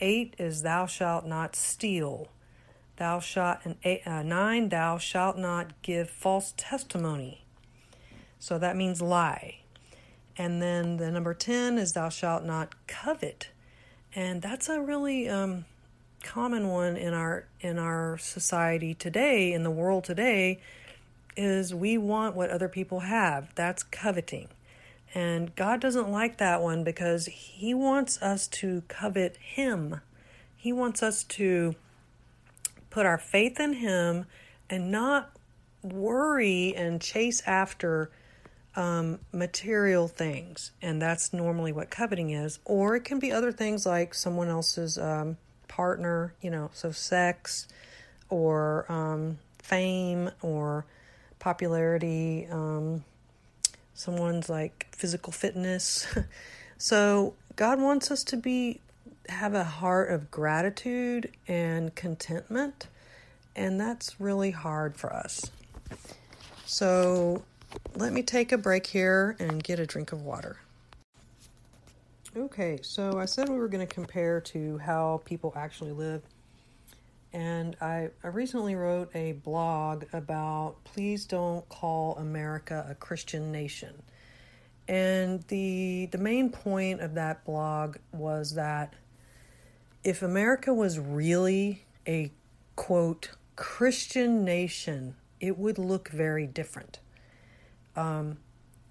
Eight 0.00 0.34
is 0.38 0.62
thou 0.62 0.86
shalt 0.86 1.26
not 1.26 1.54
steal. 1.54 2.28
Thou 2.96 3.20
shalt 3.20 3.58
and 3.64 3.76
eight, 3.84 4.06
uh, 4.06 4.22
nine 4.22 4.68
thou 4.68 4.98
shalt 4.98 5.36
not 5.36 5.82
give 5.82 6.08
false 6.08 6.54
testimony. 6.56 7.44
So 8.38 8.58
that 8.58 8.76
means 8.76 9.02
lie. 9.02 9.60
And 10.38 10.60
then 10.60 10.96
the 10.96 11.10
number 11.10 11.34
ten 11.34 11.78
is 11.78 11.92
thou 11.92 12.08
shalt 12.08 12.44
not 12.44 12.74
covet, 12.86 13.50
and 14.14 14.42
that's 14.42 14.68
a 14.68 14.80
really 14.80 15.28
um, 15.28 15.64
common 16.22 16.68
one 16.68 16.96
in 16.96 17.14
our 17.14 17.46
in 17.60 17.78
our 17.78 18.18
society 18.18 18.92
today, 18.92 19.52
in 19.52 19.62
the 19.62 19.70
world 19.70 20.04
today, 20.04 20.60
is 21.36 21.74
we 21.74 21.96
want 21.96 22.36
what 22.36 22.50
other 22.50 22.68
people 22.68 23.00
have. 23.00 23.54
That's 23.54 23.82
coveting. 23.82 24.48
And 25.14 25.54
God 25.56 25.80
doesn't 25.80 26.10
like 26.10 26.36
that 26.38 26.60
one 26.60 26.84
because 26.84 27.26
He 27.26 27.72
wants 27.72 28.20
us 28.20 28.46
to 28.48 28.82
covet 28.88 29.36
Him. 29.36 30.00
He 30.54 30.72
wants 30.72 31.02
us 31.02 31.24
to 31.24 31.74
put 32.96 33.04
our 33.04 33.18
faith 33.18 33.60
in 33.60 33.74
Him 33.74 34.24
and 34.70 34.90
not 34.90 35.30
worry 35.82 36.74
and 36.74 36.98
chase 36.98 37.42
after 37.46 38.10
um, 38.74 39.18
material 39.32 40.08
things. 40.08 40.70
And 40.80 41.02
that's 41.02 41.34
normally 41.34 41.72
what 41.72 41.90
coveting 41.90 42.30
is. 42.30 42.58
Or 42.64 42.96
it 42.96 43.04
can 43.04 43.18
be 43.18 43.30
other 43.30 43.52
things 43.52 43.84
like 43.84 44.14
someone 44.14 44.48
else's 44.48 44.96
um, 44.96 45.36
partner, 45.68 46.32
you 46.40 46.48
know, 46.48 46.70
so 46.72 46.90
sex 46.90 47.68
or 48.30 48.90
um, 48.90 49.40
fame 49.58 50.30
or 50.40 50.86
popularity, 51.38 52.48
um, 52.50 53.04
someone's 53.92 54.48
like 54.48 54.86
physical 54.92 55.34
fitness. 55.34 56.06
so 56.78 57.34
God 57.56 57.78
wants 57.78 58.10
us 58.10 58.24
to 58.24 58.38
be 58.38 58.80
have 59.28 59.54
a 59.54 59.64
heart 59.64 60.10
of 60.10 60.30
gratitude 60.30 61.32
and 61.48 61.94
contentment, 61.94 62.88
and 63.54 63.80
that's 63.80 64.20
really 64.20 64.50
hard 64.50 64.96
for 64.96 65.12
us. 65.12 65.50
So 66.64 67.42
let 67.94 68.12
me 68.12 68.22
take 68.22 68.52
a 68.52 68.58
break 68.58 68.86
here 68.86 69.36
and 69.38 69.62
get 69.62 69.78
a 69.78 69.86
drink 69.86 70.12
of 70.12 70.22
water. 70.22 70.58
Okay, 72.36 72.78
so 72.82 73.18
I 73.18 73.24
said 73.24 73.48
we 73.48 73.56
were 73.56 73.68
going 73.68 73.86
to 73.86 73.92
compare 73.92 74.40
to 74.42 74.78
how 74.78 75.22
people 75.24 75.52
actually 75.56 75.92
live 75.92 76.22
and 77.36 77.76
I, 77.82 78.08
I 78.24 78.28
recently 78.28 78.76
wrote 78.76 79.14
a 79.14 79.32
blog 79.32 80.04
about 80.14 80.76
please 80.84 81.26
don't 81.26 81.68
call 81.68 82.16
America 82.16 82.86
a 82.88 82.94
Christian 82.94 83.52
nation. 83.52 84.02
And 84.88 85.42
the 85.48 86.08
the 86.12 86.18
main 86.18 86.48
point 86.48 87.02
of 87.02 87.12
that 87.14 87.44
blog 87.44 87.96
was 88.12 88.54
that 88.54 88.94
if 90.06 90.22
America 90.22 90.72
was 90.72 91.00
really 91.00 91.84
a 92.06 92.30
quote 92.76 93.30
Christian 93.56 94.44
nation, 94.44 95.16
it 95.40 95.58
would 95.58 95.78
look 95.78 96.10
very 96.10 96.46
different. 96.46 97.00
Um, 97.96 98.38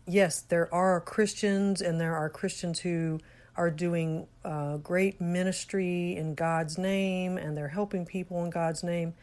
yes, 0.05 0.41
there 0.41 0.71
are 0.73 0.99
Christians 0.99 1.81
and 1.81 2.01
there 2.01 2.17
are 2.17 2.29
Christians 2.29 2.79
who 2.79 3.21
are 3.55 3.71
doing 3.71 4.27
uh, 4.43 4.75
great 4.75 5.21
ministry 5.21 6.17
in 6.17 6.35
God's 6.35 6.77
name 6.77 7.37
and 7.37 7.55
they're 7.55 7.69
helping 7.69 8.05
people 8.05 8.43
in 8.43 8.49
God's 8.49 8.83
name. 8.83 9.13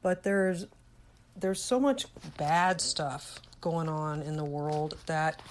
But 0.00 0.22
there's 0.22 0.66
there's 1.38 1.62
so 1.62 1.78
much 1.78 2.06
bad 2.38 2.80
stuff 2.80 3.40
going 3.60 3.90
on 3.90 4.22
in 4.22 4.38
the 4.38 4.44
world 4.44 4.96
that 5.04 5.42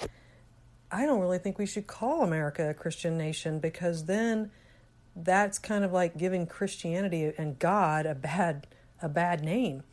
I 0.92 1.06
don't 1.06 1.20
really 1.20 1.38
think 1.38 1.60
we 1.60 1.68
should 1.68 1.86
call 1.86 2.24
America 2.24 2.72
a 2.72 2.74
Christian 2.74 3.20
nation 3.20 3.60
because 3.60 4.06
then 4.06 4.50
that's 5.16 5.58
kind 5.58 5.86
of 5.86 5.94
like 5.94 6.18
giving 6.18 6.46
Christianity 6.46 7.32
and 7.38 7.58
God 7.58 8.06
a 8.06 8.16
bad 8.16 8.68
a 9.02 9.10
bad 9.10 9.44
name. 9.44 9.84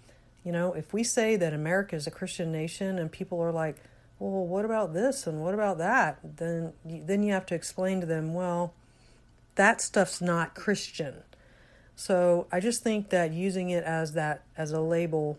You 0.44 0.52
know, 0.52 0.72
if 0.72 0.92
we 0.92 1.04
say 1.04 1.36
that 1.36 1.52
America 1.52 1.94
is 1.94 2.06
a 2.06 2.10
Christian 2.10 2.50
nation 2.50 2.98
and 2.98 3.10
people 3.10 3.40
are 3.40 3.52
like, 3.52 3.76
well, 4.18 4.46
what 4.46 4.64
about 4.64 4.94
this 4.94 5.26
and 5.26 5.40
what 5.40 5.54
about 5.54 5.78
that? 5.78 6.18
Then 6.24 6.72
then 6.84 7.22
you 7.22 7.32
have 7.32 7.46
to 7.46 7.54
explain 7.54 8.00
to 8.00 8.06
them, 8.06 8.34
well, 8.34 8.74
that 9.54 9.80
stuff's 9.80 10.20
not 10.20 10.54
Christian. 10.54 11.22
So 11.94 12.46
I 12.50 12.60
just 12.60 12.82
think 12.82 13.10
that 13.10 13.32
using 13.32 13.70
it 13.70 13.84
as 13.84 14.14
that 14.14 14.42
as 14.56 14.72
a 14.72 14.80
label 14.80 15.38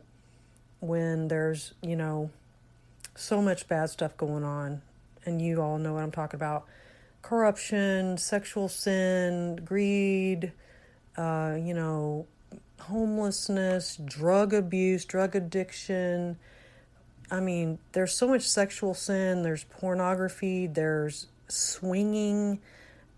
when 0.80 1.28
there's, 1.28 1.74
you 1.82 1.96
know, 1.96 2.30
so 3.16 3.42
much 3.42 3.68
bad 3.68 3.90
stuff 3.90 4.16
going 4.18 4.44
on 4.44 4.82
and 5.26 5.42
you 5.42 5.62
all 5.62 5.78
know 5.78 5.94
what 5.94 6.04
I'm 6.04 6.12
talking 6.12 6.38
about. 6.38 6.66
Corruption, 7.24 8.20
sexual 8.20 8.70
sin, 8.70 9.56
greed, 9.66 10.52
uh, 11.18 11.58
you 11.60 11.74
know, 11.74 12.28
homelessness, 12.80 13.98
drug 14.06 14.54
abuse, 14.54 15.06
drug 15.06 15.36
addiction, 15.36 16.38
I 17.34 17.40
mean, 17.40 17.80
there's 17.94 18.16
so 18.16 18.28
much 18.28 18.44
sexual 18.44 18.94
sin, 18.94 19.42
there's 19.42 19.64
pornography, 19.64 20.68
there's 20.68 21.26
swinging, 21.48 22.60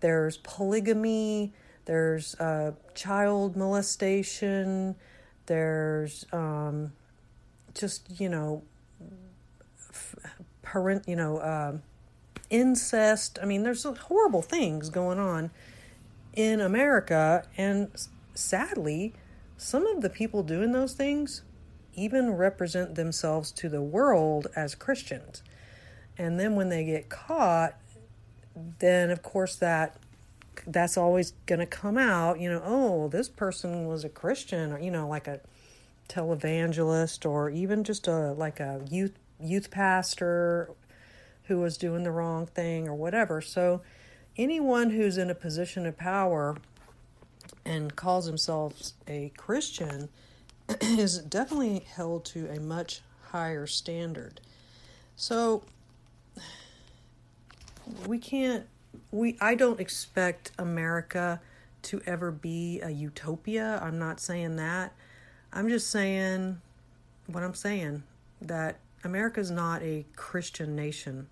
there's 0.00 0.38
polygamy, 0.38 1.52
there's 1.84 2.34
uh, 2.36 2.72
child 2.94 3.56
molestation, 3.56 4.96
there's 5.44 6.24
um, 6.32 6.92
just, 7.74 8.08
you 8.18 8.30
know, 8.30 8.62
parent, 10.62 11.06
you 11.06 11.16
know, 11.16 11.36
uh, 11.36 11.76
incest. 12.50 13.38
I 13.42 13.46
mean, 13.46 13.62
there's 13.62 13.84
horrible 13.84 14.42
things 14.42 14.90
going 14.90 15.18
on 15.18 15.50
in 16.32 16.60
America, 16.60 17.46
and 17.56 17.90
sadly, 18.34 19.14
some 19.56 19.86
of 19.86 20.02
the 20.02 20.10
people 20.10 20.42
doing 20.42 20.72
those 20.72 20.92
things 20.92 21.42
even 21.94 22.30
represent 22.34 22.94
themselves 22.94 23.50
to 23.50 23.68
the 23.68 23.80
world 23.80 24.48
as 24.54 24.74
Christians. 24.74 25.42
And 26.18 26.38
then 26.38 26.54
when 26.54 26.68
they 26.68 26.84
get 26.84 27.08
caught, 27.08 27.74
then 28.78 29.10
of 29.10 29.22
course 29.22 29.56
that 29.56 29.96
that's 30.66 30.96
always 30.96 31.32
going 31.44 31.58
to 31.58 31.66
come 31.66 31.98
out, 31.98 32.40
you 32.40 32.50
know, 32.50 32.62
oh, 32.64 33.08
this 33.08 33.28
person 33.28 33.86
was 33.86 34.04
a 34.04 34.08
Christian 34.08 34.72
or 34.72 34.78
you 34.78 34.90
know, 34.90 35.08
like 35.08 35.26
a 35.26 35.40
televangelist 36.08 37.28
or 37.28 37.50
even 37.50 37.84
just 37.84 38.06
a 38.06 38.32
like 38.32 38.60
a 38.60 38.80
youth 38.90 39.12
youth 39.40 39.70
pastor 39.70 40.70
who 41.48 41.60
was 41.60 41.76
doing 41.76 42.04
the 42.04 42.10
wrong 42.10 42.46
thing 42.46 42.88
or 42.88 42.94
whatever. 42.94 43.40
So 43.40 43.82
anyone 44.36 44.90
who's 44.90 45.16
in 45.16 45.30
a 45.30 45.34
position 45.34 45.86
of 45.86 45.96
power 45.96 46.56
and 47.64 47.94
calls 47.94 48.26
themselves 48.26 48.94
a 49.06 49.32
Christian 49.36 50.08
is 50.80 51.18
definitely 51.18 51.80
held 51.80 52.24
to 52.26 52.46
a 52.48 52.60
much 52.60 53.02
higher 53.30 53.66
standard. 53.66 54.40
So 55.16 55.62
we 58.06 58.18
can't 58.18 58.66
we 59.10 59.36
I 59.40 59.54
don't 59.54 59.80
expect 59.80 60.50
America 60.58 61.40
to 61.82 62.00
ever 62.06 62.30
be 62.30 62.80
a 62.80 62.90
utopia. 62.90 63.80
I'm 63.82 63.98
not 63.98 64.20
saying 64.20 64.56
that. 64.56 64.92
I'm 65.52 65.68
just 65.68 65.90
saying 65.90 66.60
what 67.26 67.42
I'm 67.42 67.54
saying 67.54 68.02
that 68.40 68.78
America 69.04 69.40
is 69.40 69.50
not 69.50 69.82
a 69.82 70.04
Christian 70.16 70.74
nation. 70.74 71.28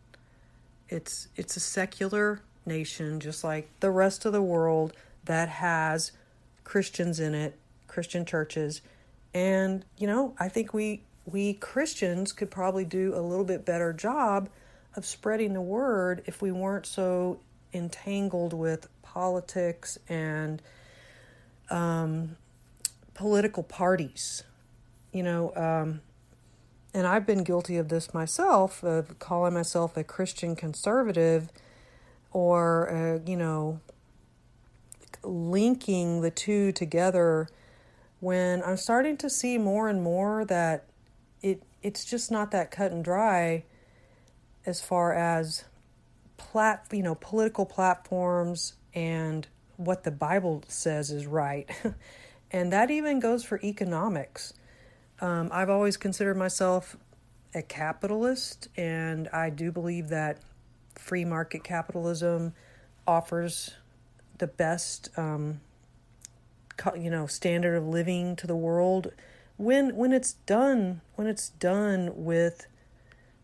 It's 0.94 1.28
it's 1.36 1.56
a 1.56 1.60
secular 1.60 2.40
nation 2.64 3.20
just 3.20 3.44
like 3.44 3.68
the 3.80 3.90
rest 3.90 4.24
of 4.24 4.32
the 4.32 4.42
world 4.42 4.92
that 5.24 5.48
has 5.48 6.12
Christians 6.62 7.20
in 7.20 7.34
it, 7.34 7.58
Christian 7.88 8.24
churches 8.24 8.80
and, 9.34 9.84
you 9.98 10.06
know, 10.06 10.34
I 10.38 10.48
think 10.48 10.72
we 10.72 11.02
we 11.26 11.54
Christians 11.54 12.32
could 12.32 12.50
probably 12.50 12.84
do 12.84 13.14
a 13.14 13.20
little 13.20 13.44
bit 13.44 13.64
better 13.64 13.92
job 13.92 14.48
of 14.94 15.04
spreading 15.04 15.54
the 15.54 15.60
word 15.60 16.22
if 16.26 16.40
we 16.40 16.52
weren't 16.52 16.86
so 16.86 17.40
entangled 17.72 18.52
with 18.52 18.88
politics 19.02 19.98
and 20.08 20.62
um, 21.70 22.36
political 23.14 23.64
parties. 23.64 24.44
You 25.12 25.24
know, 25.24 25.52
um, 25.56 26.00
and 26.94 27.06
I've 27.06 27.26
been 27.26 27.42
guilty 27.42 27.76
of 27.76 27.88
this 27.88 28.14
myself, 28.14 28.84
of 28.84 29.18
calling 29.18 29.52
myself 29.52 29.96
a 29.96 30.04
Christian 30.04 30.54
conservative 30.54 31.50
or, 32.30 32.88
uh, 32.90 33.18
you 33.28 33.36
know, 33.36 33.80
linking 35.22 36.20
the 36.20 36.30
two 36.30 36.70
together 36.70 37.48
when 38.20 38.62
I'm 38.64 38.76
starting 38.76 39.16
to 39.18 39.28
see 39.28 39.58
more 39.58 39.88
and 39.88 40.02
more 40.02 40.44
that 40.46 40.84
it 41.42 41.62
it's 41.82 42.04
just 42.04 42.30
not 42.30 42.50
that 42.52 42.70
cut 42.70 42.92
and 42.92 43.04
dry 43.04 43.64
as 44.64 44.80
far 44.80 45.12
as 45.12 45.64
plat 46.36 46.86
you 46.90 47.02
know 47.02 47.14
political 47.16 47.66
platforms 47.66 48.74
and 48.94 49.46
what 49.76 50.04
the 50.04 50.10
Bible 50.10 50.62
says 50.68 51.10
is 51.10 51.26
right. 51.26 51.68
and 52.50 52.72
that 52.72 52.90
even 52.90 53.20
goes 53.20 53.44
for 53.44 53.60
economics. 53.62 54.54
Um, 55.24 55.48
I've 55.50 55.70
always 55.70 55.96
considered 55.96 56.36
myself 56.36 56.98
a 57.54 57.62
capitalist, 57.62 58.68
and 58.76 59.26
I 59.28 59.48
do 59.48 59.72
believe 59.72 60.08
that 60.08 60.36
free 60.96 61.24
market 61.24 61.64
capitalism 61.64 62.52
offers 63.06 63.72
the 64.36 64.46
best, 64.46 65.08
um, 65.16 65.62
you 66.94 67.08
know, 67.08 67.26
standard 67.26 67.74
of 67.74 67.86
living 67.88 68.36
to 68.36 68.46
the 68.46 68.54
world 68.54 69.12
when 69.56 69.96
when 69.96 70.12
it's 70.12 70.34
done 70.44 71.00
when 71.14 71.26
it's 71.26 71.48
done 71.48 72.10
with 72.14 72.66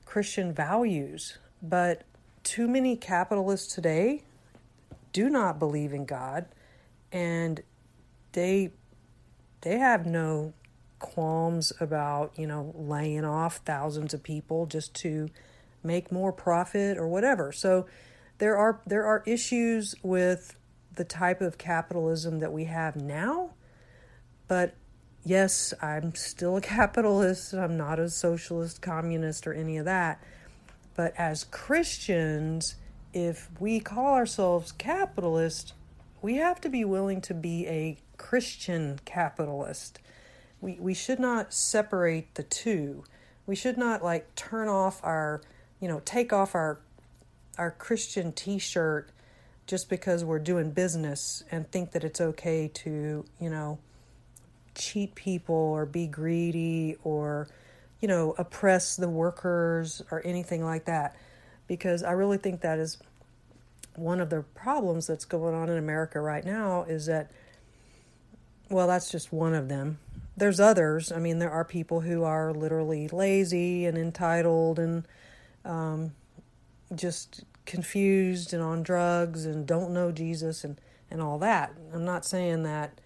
Christian 0.05 0.53
values. 0.53 1.39
But 1.63 2.03
too 2.43 2.69
many 2.69 2.95
capitalists 2.95 3.75
today 3.75 4.25
do 5.15 5.31
not 5.31 5.59
believe 5.59 5.95
in 5.95 6.05
God 6.05 6.45
and 7.11 7.63
they 8.33 8.73
they 9.63 9.79
have 9.79 10.05
no 10.05 10.53
qualms 11.01 11.73
about, 11.81 12.33
you 12.37 12.47
know, 12.47 12.73
laying 12.77 13.25
off 13.25 13.57
thousands 13.65 14.15
of 14.15 14.23
people 14.23 14.67
just 14.67 14.95
to 14.95 15.29
make 15.83 16.13
more 16.13 16.33
profit 16.33 16.97
or 16.97 17.09
whatever. 17.09 17.51
So 17.51 17.87
there 18.39 18.57
are 18.57 18.81
there 18.87 19.05
are 19.05 19.23
issues 19.27 19.95
with 20.03 20.57
the 20.95 21.05
type 21.05 21.41
of 21.41 21.59
capitalism 21.59 22.39
that 22.41 22.53
we 22.53 22.65
have 22.65 22.97
now. 22.97 23.51
But 24.49 24.75
yes, 25.25 25.73
I'm 25.83 26.15
still 26.15 26.57
a 26.57 26.61
capitalist. 26.77 27.55
I'm 27.55 27.77
not 27.77 27.99
a 27.99 28.09
socialist, 28.09 28.83
communist, 28.83 29.47
or 29.47 29.53
any 29.53 29.79
of 29.79 29.85
that. 29.87 30.23
But 30.95 31.15
as 31.17 31.45
Christians, 31.45 32.75
if 33.13 33.49
we 33.59 33.81
call 33.81 34.15
ourselves 34.15 34.73
capitalist, 34.73 35.73
we 36.23 36.37
have 36.37 36.61
to 36.61 36.69
be 36.69 36.85
willing 36.85 37.21
to 37.23 37.35
be 37.35 37.67
a 37.67 37.97
Christian 38.17 39.01
capitalist. 39.05 39.99
We, 40.61 40.77
we 40.79 40.95
should 40.95 41.19
not 41.19 41.53
separate 41.53 42.35
the 42.35 42.43
two. 42.43 43.05
We 43.47 43.57
should 43.57 43.79
not 43.79 44.03
like 44.03 44.35
turn 44.35 44.69
off 44.69 45.01
our, 45.03 45.41
you 45.81 45.89
know, 45.89 46.01
take 46.05 46.33
off 46.33 46.55
our 46.55 46.81
our 47.59 47.71
Christian 47.71 48.33
t-shirt 48.33 49.11
just 49.67 49.91
because 49.91 50.25
we're 50.25 50.39
doing 50.39 50.71
business 50.71 51.45
and 51.51 51.71
think 51.71 51.93
that 51.93 52.05
it's 52.05 52.21
okay 52.21 52.71
to, 52.75 53.25
you 53.39 53.51
know, 53.51 53.79
cheat 54.75 55.15
people 55.15 55.55
or 55.55 55.85
be 55.85 56.07
greedy 56.07 56.97
or, 57.05 57.49
you 58.01 58.09
know, 58.09 58.35
oppress 58.39 58.97
the 58.97 59.09
workers 59.09 60.03
or 60.11 60.23
anything 60.25 60.65
like 60.65 60.87
that 60.87 61.17
because 61.67 62.03
I 62.03 62.13
really 62.13 62.39
think 62.39 62.63
that 62.63 62.79
is 62.79 62.99
one 63.95 64.21
of 64.21 64.31
the 64.31 64.43
problems 64.55 65.07
that's 65.07 65.25
going 65.25 65.55
on 65.55 65.69
in 65.69 65.79
America 65.79 66.21
right 66.21 66.45
now 66.45 66.83
is 66.85 67.07
that, 67.07 67.31
well, 68.69 68.89
that's 68.89 69.11
just 69.11 69.33
one 69.33 69.55
of 69.55 69.69
them. 69.69 69.99
There's 70.41 70.59
others. 70.59 71.13
I 71.13 71.19
mean, 71.19 71.39
there 71.39 71.51
are 71.51 71.67
people 71.67 72.01
who 72.01 72.25
are 72.25 72.55
literally 72.55 73.09
lazy 73.09 73.85
and 73.85 73.99
entitled 73.99 74.79
and 74.79 75.07
um, 75.67 76.13
just 76.95 77.45
confused 77.67 78.55
and 78.55 78.63
on 78.63 78.83
drugs 78.83 79.45
and 79.45 79.67
don't 79.67 79.93
know 79.93 80.11
Jesus 80.11 80.65
and, 80.65 80.81
and 81.11 81.21
all 81.21 81.39
that. 81.41 81.75
I'm 81.93 82.07
not 82.07 82.25
saying 82.25 82.63
that 82.63 83.03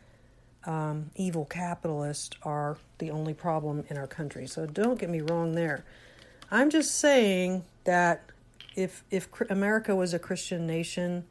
um, 0.65 1.11
evil 1.17 1.45
capitalists 1.45 2.37
are 2.45 2.79
the 2.99 3.11
only 3.11 3.35
problem 3.35 3.85
in 3.89 3.99
our 3.99 4.07
country. 4.07 4.47
So 4.47 4.65
don't 4.65 5.01
get 5.01 5.11
me 5.11 5.21
wrong 5.21 5.57
there. 5.57 5.85
I'm 6.53 6.71
just 6.71 6.95
saying 7.01 7.65
that 7.83 8.31
if 8.77 9.03
if 9.11 9.29
America 9.51 9.97
was 9.97 10.15
a 10.15 10.21
Christian 10.21 10.69
nation, 10.69 11.25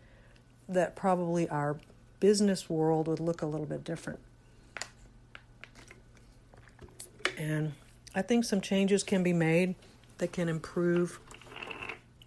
that 0.67 0.97
probably 0.97 1.47
our 1.47 1.77
business 2.19 2.69
world 2.69 3.07
would 3.07 3.21
look 3.21 3.41
a 3.41 3.45
little 3.45 3.65
bit 3.65 3.85
different. 3.85 4.19
And 7.37 7.73
I 8.15 8.21
think 8.21 8.45
some 8.45 8.61
changes 8.61 9.03
can 9.03 9.23
be 9.23 9.33
made 9.33 9.75
that 10.17 10.31
can 10.31 10.49
improve 10.49 11.19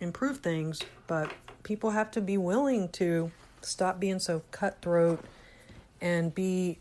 improve 0.00 0.38
things, 0.38 0.82
but 1.06 1.32
people 1.62 1.90
have 1.90 2.10
to 2.12 2.20
be 2.20 2.36
willing 2.36 2.88
to 2.90 3.30
stop 3.62 3.98
being 3.98 4.18
so 4.18 4.42
cutthroat 4.50 5.24
and 6.00 6.34
be 6.34 6.78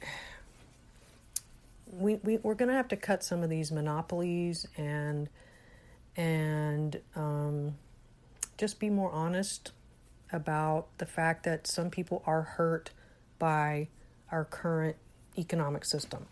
we, 1.88 2.15
we 2.15 2.38
we're 2.38 2.55
to 2.55 2.73
have 2.73 2.88
to 2.89 2.97
cut 2.97 3.23
some 3.23 3.43
of 3.43 3.49
these 3.49 3.71
monopolies 3.71 4.67
and 4.77 5.29
and 6.17 6.99
um, 7.15 7.75
just 8.57 8.79
be 8.79 8.89
more 8.89 9.11
honest 9.11 9.71
about 10.31 10.88
the 10.97 11.05
fact 11.05 11.43
that 11.43 11.67
some 11.67 11.89
people 11.89 12.23
are 12.25 12.41
hurt 12.41 12.91
by 13.39 13.88
our 14.31 14.45
current 14.45 14.95
economic 15.38 15.85
system. 15.85 16.25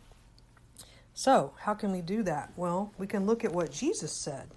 So, 1.13 1.54
how 1.60 1.73
can 1.73 1.91
we 1.91 2.02
do 2.02 2.23
that? 2.23 2.52
Well, 2.56 2.91
we 2.97 3.06
can 3.06 3.26
look 3.26 3.45
at 3.45 3.54
what 3.54 3.71
Jesus 3.71 4.12
said. 4.12 4.49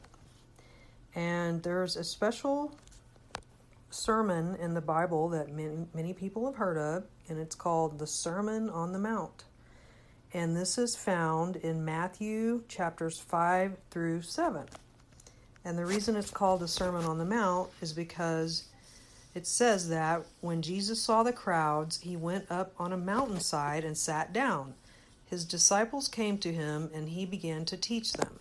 And 1.14 1.62
there's 1.62 1.96
a 1.96 2.04
special 2.04 2.74
sermon 3.90 4.56
in 4.56 4.74
the 4.74 4.80
Bible 4.80 5.28
that 5.30 5.52
many, 5.52 5.86
many 5.94 6.12
people 6.12 6.46
have 6.46 6.56
heard 6.56 6.78
of, 6.78 7.04
and 7.28 7.38
it's 7.38 7.54
called 7.54 7.98
the 7.98 8.06
Sermon 8.06 8.70
on 8.70 8.92
the 8.92 8.98
Mount. 8.98 9.44
And 10.32 10.56
this 10.56 10.76
is 10.76 10.96
found 10.96 11.56
in 11.56 11.84
Matthew 11.84 12.62
chapters 12.68 13.18
5 13.18 13.76
through 13.90 14.22
7. 14.22 14.66
And 15.64 15.78
the 15.78 15.86
reason 15.86 16.16
it's 16.16 16.30
called 16.30 16.60
the 16.60 16.68
Sermon 16.68 17.04
on 17.04 17.18
the 17.18 17.24
Mount 17.24 17.70
is 17.80 17.92
because 17.92 18.64
it 19.34 19.46
says 19.46 19.88
that 19.88 20.24
when 20.40 20.62
Jesus 20.62 21.00
saw 21.00 21.22
the 21.22 21.32
crowds, 21.32 22.00
he 22.00 22.16
went 22.16 22.50
up 22.50 22.72
on 22.78 22.92
a 22.92 22.96
mountainside 22.96 23.84
and 23.84 23.96
sat 23.96 24.32
down. 24.32 24.74
His 25.28 25.44
disciples 25.44 26.08
came 26.08 26.38
to 26.38 26.52
him, 26.52 26.90
and 26.94 27.08
he 27.08 27.26
began 27.26 27.64
to 27.66 27.76
teach 27.76 28.12
them. 28.12 28.40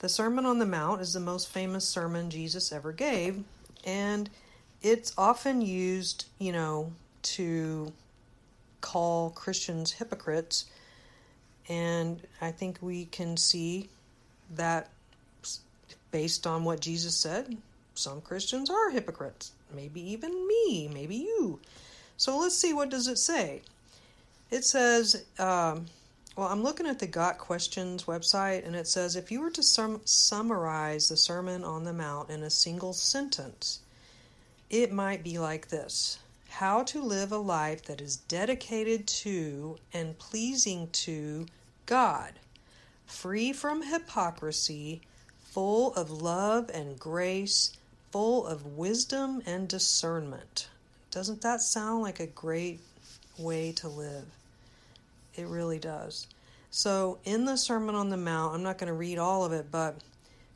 The 0.00 0.08
Sermon 0.08 0.46
on 0.46 0.58
the 0.58 0.66
Mount 0.66 1.00
is 1.00 1.12
the 1.12 1.20
most 1.20 1.48
famous 1.48 1.86
sermon 1.86 2.30
Jesus 2.30 2.70
ever 2.70 2.92
gave, 2.92 3.42
and 3.84 4.30
it's 4.82 5.12
often 5.18 5.60
used, 5.60 6.26
you 6.38 6.52
know, 6.52 6.92
to 7.22 7.92
call 8.80 9.30
Christians 9.30 9.92
hypocrites. 9.92 10.66
And 11.68 12.20
I 12.40 12.50
think 12.50 12.78
we 12.80 13.06
can 13.06 13.36
see 13.36 13.88
that 14.54 14.88
based 16.10 16.46
on 16.46 16.64
what 16.64 16.80
Jesus 16.80 17.16
said, 17.16 17.56
some 17.94 18.20
Christians 18.20 18.70
are 18.70 18.90
hypocrites. 18.90 19.52
Maybe 19.74 20.00
even 20.12 20.46
me, 20.46 20.88
maybe 20.88 21.16
you. 21.16 21.58
So 22.16 22.38
let's 22.38 22.56
see 22.56 22.72
what 22.72 22.88
does 22.88 23.08
it 23.08 23.18
say. 23.18 23.62
It 24.50 24.64
says, 24.64 25.24
um, 25.38 25.86
well, 26.38 26.46
I'm 26.46 26.62
looking 26.62 26.86
at 26.86 27.00
the 27.00 27.06
Got 27.08 27.36
Questions 27.36 28.04
website, 28.04 28.64
and 28.64 28.76
it 28.76 28.86
says 28.86 29.16
if 29.16 29.32
you 29.32 29.40
were 29.40 29.50
to 29.50 29.62
sum- 29.64 30.02
summarize 30.04 31.08
the 31.08 31.16
Sermon 31.16 31.64
on 31.64 31.82
the 31.82 31.92
Mount 31.92 32.30
in 32.30 32.44
a 32.44 32.48
single 32.48 32.92
sentence, 32.92 33.80
it 34.70 34.92
might 34.92 35.24
be 35.24 35.36
like 35.36 35.66
this 35.66 36.20
How 36.48 36.84
to 36.84 37.02
live 37.02 37.32
a 37.32 37.38
life 37.38 37.82
that 37.86 38.00
is 38.00 38.18
dedicated 38.18 39.08
to 39.08 39.78
and 39.92 40.16
pleasing 40.16 40.90
to 40.92 41.46
God, 41.86 42.34
free 43.04 43.52
from 43.52 43.82
hypocrisy 43.82 45.00
full 45.42 45.92
of 45.94 46.22
love 46.22 46.70
and 46.72 47.00
grace, 47.00 47.72
full 48.12 48.46
of 48.46 48.64
wisdom 48.64 49.42
and 49.44 49.66
discernment. 49.66 50.68
Doesn't 51.10 51.42
that 51.42 51.62
sound 51.62 52.02
like 52.02 52.20
a 52.20 52.28
great 52.28 52.78
way 53.36 53.72
to 53.72 53.88
live? 53.88 54.37
It 55.34 55.46
really 55.46 55.78
does. 55.78 56.26
So, 56.70 57.18
in 57.24 57.44
the 57.44 57.56
Sermon 57.56 57.94
on 57.94 58.10
the 58.10 58.16
Mount, 58.16 58.54
I'm 58.54 58.62
not 58.62 58.78
going 58.78 58.88
to 58.88 58.94
read 58.94 59.18
all 59.18 59.44
of 59.44 59.52
it, 59.52 59.70
but 59.70 59.96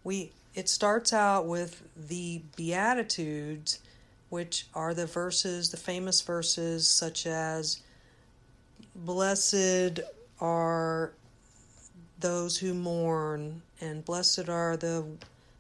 we 0.05 0.33
it 0.55 0.69
starts 0.69 1.13
out 1.13 1.47
with 1.47 1.83
the 1.97 2.43
beatitudes, 2.57 3.79
which 4.29 4.67
are 4.75 4.93
the 4.93 5.07
verses, 5.07 5.71
the 5.71 5.79
famous 5.79 6.21
verses 6.21 6.87
such 6.87 7.27
as 7.27 7.81
blessed 8.95 10.01
are 10.41 11.13
those 12.19 12.59
who 12.59 12.75
mourn, 12.75 13.63
and 13.81 14.05
blessed 14.05 14.49
are 14.49 14.77
the 14.77 15.07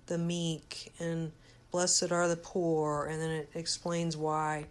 the 0.06 0.18
meek, 0.18 0.92
and 0.98 1.32
Blessed 1.72 2.12
are 2.12 2.28
the 2.28 2.36
poor, 2.36 3.06
and 3.06 3.20
then 3.20 3.30
it 3.30 3.48
explains 3.54 4.14
why. 4.14 4.66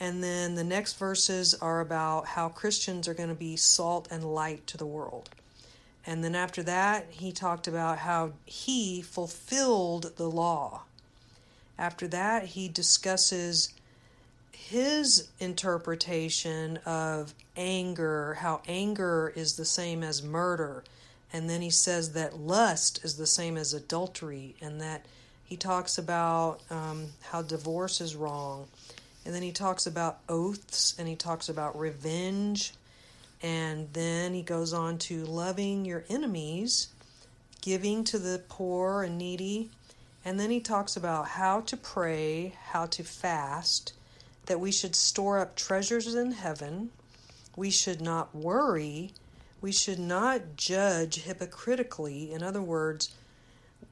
And 0.00 0.24
then 0.24 0.54
the 0.54 0.64
next 0.64 0.98
verses 0.98 1.54
are 1.54 1.80
about 1.80 2.26
how 2.26 2.48
Christians 2.48 3.06
are 3.06 3.14
going 3.14 3.28
to 3.28 3.34
be 3.34 3.56
salt 3.56 4.08
and 4.10 4.24
light 4.24 4.66
to 4.68 4.78
the 4.78 4.86
world. 4.86 5.28
And 6.06 6.24
then 6.24 6.34
after 6.34 6.62
that, 6.62 7.06
he 7.10 7.30
talked 7.30 7.68
about 7.68 7.98
how 7.98 8.32
he 8.46 9.02
fulfilled 9.02 10.12
the 10.16 10.30
law. 10.30 10.82
After 11.78 12.08
that, 12.08 12.46
he 12.46 12.68
discusses 12.68 13.74
his 14.52 15.28
interpretation 15.38 16.78
of 16.86 17.34
anger, 17.56 18.38
how 18.40 18.62
anger 18.66 19.32
is 19.36 19.56
the 19.56 19.64
same 19.64 20.02
as 20.02 20.22
murder. 20.22 20.82
And 21.32 21.48
then 21.48 21.60
he 21.60 21.70
says 21.70 22.12
that 22.12 22.40
lust 22.40 23.04
is 23.04 23.16
the 23.16 23.26
same 23.26 23.56
as 23.56 23.74
adultery, 23.74 24.54
and 24.60 24.80
that 24.80 25.04
he 25.44 25.56
talks 25.56 25.98
about 25.98 26.60
um, 26.70 27.08
how 27.30 27.42
divorce 27.42 28.00
is 28.00 28.16
wrong. 28.16 28.66
And 29.24 29.34
then 29.34 29.42
he 29.42 29.52
talks 29.52 29.86
about 29.86 30.20
oaths 30.28 30.94
and 30.98 31.06
he 31.06 31.16
talks 31.16 31.48
about 31.48 31.78
revenge. 31.78 32.72
And 33.42 33.92
then 33.92 34.34
he 34.34 34.42
goes 34.42 34.72
on 34.72 34.98
to 34.98 35.24
loving 35.24 35.84
your 35.84 36.04
enemies, 36.08 36.88
giving 37.60 38.04
to 38.04 38.18
the 38.18 38.42
poor 38.48 39.02
and 39.02 39.18
needy. 39.18 39.70
And 40.24 40.38
then 40.38 40.50
he 40.50 40.60
talks 40.60 40.96
about 40.96 41.28
how 41.28 41.60
to 41.62 41.76
pray, 41.76 42.54
how 42.72 42.86
to 42.86 43.02
fast, 43.02 43.94
that 44.46 44.60
we 44.60 44.72
should 44.72 44.94
store 44.94 45.38
up 45.38 45.56
treasures 45.56 46.14
in 46.14 46.32
heaven. 46.32 46.90
We 47.56 47.70
should 47.70 48.00
not 48.00 48.34
worry. 48.34 49.12
We 49.60 49.72
should 49.72 49.98
not 49.98 50.56
judge 50.56 51.22
hypocritically. 51.22 52.32
In 52.32 52.42
other 52.42 52.62
words, 52.62 53.14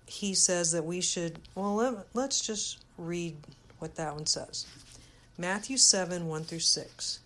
he 0.07 0.35
says 0.35 0.73
that 0.73 0.85
we 0.85 1.01
should, 1.01 1.39
well, 1.55 1.75
let, 1.75 2.07
let's 2.15 2.41
just 2.41 2.79
read 2.97 3.37
what 3.79 3.95
that 3.97 4.15
one 4.15 4.27
says. 4.27 4.67
Matthew 5.41 5.77
7 5.77 6.27
1 6.27 6.43
through 6.43 6.59
6. 6.59 7.21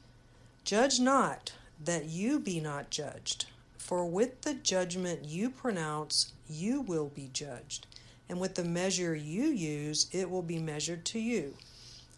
Judge 0.64 1.00
not, 1.00 1.54
that 1.82 2.04
you 2.04 2.38
be 2.38 2.60
not 2.60 2.90
judged. 2.90 3.46
For 3.78 4.04
with 4.04 4.42
the 4.42 4.52
judgment 4.52 5.24
you 5.24 5.48
pronounce, 5.48 6.34
you 6.46 6.82
will 6.82 7.08
be 7.08 7.30
judged. 7.32 7.86
And 8.28 8.38
with 8.38 8.56
the 8.56 8.64
measure 8.64 9.14
you 9.14 9.44
use, 9.44 10.08
it 10.12 10.30
will 10.30 10.42
be 10.42 10.58
measured 10.58 11.06
to 11.06 11.18
you. 11.18 11.54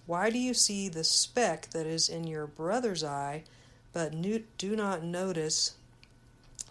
Why 0.06 0.30
do 0.30 0.38
you 0.38 0.52
see 0.52 0.88
the 0.88 1.04
speck 1.04 1.70
that 1.70 1.86
is 1.86 2.08
in 2.08 2.26
your 2.26 2.48
brother's 2.48 3.04
eye, 3.04 3.44
but 3.92 4.20
do 4.58 4.74
not 4.74 5.04
notice 5.04 5.74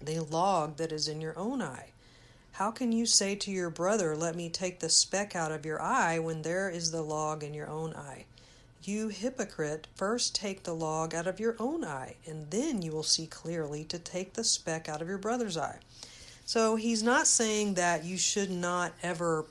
the 0.02 0.20
log 0.20 0.76
that 0.76 0.92
is 0.92 1.08
in 1.08 1.22
your 1.22 1.40
own 1.40 1.62
eye? 1.62 1.92
How 2.52 2.72
can 2.72 2.92
you 2.92 3.06
say 3.06 3.36
to 3.36 3.52
your 3.52 3.70
brother, 3.70 4.18
Let 4.18 4.36
me 4.36 4.50
take 4.50 4.82
the 4.82 4.90
speck 4.90 5.34
out 5.34 5.54
of 5.54 5.66
your 5.66 5.82
eye, 5.82 6.20
when 6.20 6.42
there 6.42 6.70
is 6.70 6.92
the 6.92 7.02
log 7.02 7.42
in 7.42 7.54
your 7.54 7.70
own 7.70 7.94
eye? 7.94 8.26
You 8.86 9.08
hypocrite, 9.08 9.88
first 9.96 10.36
take 10.36 10.64
the 10.64 10.74
log 10.74 11.16
out 11.16 11.26
of 11.26 11.40
your 11.40 11.56
own 11.58 11.86
eye, 11.86 12.16
and 12.26 12.52
then 12.52 12.82
you 12.82 12.92
will 12.92 13.04
see 13.04 13.28
clearly 13.28 13.86
to 13.86 13.98
take 13.98 14.34
the 14.34 14.44
speck 14.44 14.90
out 14.90 15.02
of 15.02 15.08
your 15.08 15.18
brother's 15.18 15.56
eye. 15.56 15.80
So 16.46 16.76
he's 16.76 17.02
not 17.02 17.26
saying 17.26 17.76
that 17.76 18.04
you 18.04 18.18
should 18.18 18.52
not 18.52 18.92
ever, 19.02 19.46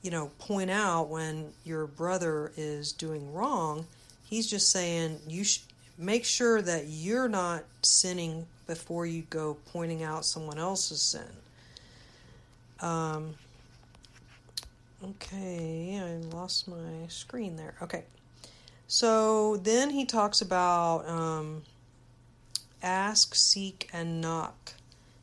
you 0.00 0.10
know, 0.10 0.30
point 0.38 0.70
out 0.70 1.10
when 1.10 1.52
your 1.64 1.86
brother 1.86 2.50
is 2.56 2.92
doing 2.92 3.34
wrong. 3.34 3.86
He's 4.24 4.48
just 4.48 4.70
saying 4.70 5.20
you 5.28 5.44
sh- 5.44 5.60
make 5.98 6.24
sure 6.24 6.62
that 6.62 6.86
you're 6.86 7.28
not 7.28 7.64
sinning 7.82 8.46
before 8.66 9.04
you 9.04 9.24
go 9.28 9.58
pointing 9.72 10.02
out 10.02 10.24
someone 10.24 10.58
else's 10.58 11.02
sin. 11.02 11.28
Um, 12.80 13.34
okay, 15.04 16.00
I 16.02 16.34
lost 16.34 16.66
my 16.66 17.08
screen 17.08 17.56
there. 17.56 17.74
Okay. 17.82 18.04
So 18.88 19.58
then 19.58 19.90
he 19.90 20.04
talks 20.06 20.40
about 20.40 21.06
um, 21.06 21.62
ask, 22.82 23.34
seek, 23.34 23.88
and 23.92 24.20
knock. 24.20 24.72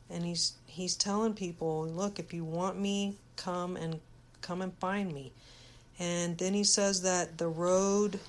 And 0.08 0.24
he's 0.24 0.52
he's 0.66 0.94
telling 0.94 1.34
people, 1.34 1.86
look, 1.88 2.18
if 2.18 2.32
you 2.32 2.44
want 2.44 2.78
me, 2.78 3.16
come 3.36 3.76
and 3.76 4.00
come 4.40 4.62
and 4.62 4.72
find 4.78 5.12
me. 5.12 5.32
And 5.98 6.38
then 6.38 6.54
he 6.54 6.64
says 6.64 7.02
that 7.02 7.38
the 7.38 7.48
road 7.48 8.20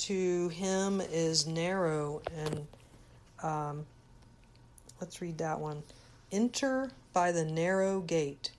to 0.00 0.48
him 0.48 1.00
is 1.00 1.46
narrow 1.46 2.20
and 2.36 2.66
um, 3.42 3.86
let's 5.00 5.22
read 5.22 5.38
that 5.38 5.60
one. 5.60 5.82
Enter 6.30 6.90
by 7.12 7.32
the 7.32 7.44
narrow 7.44 8.00
gate. 8.00 8.50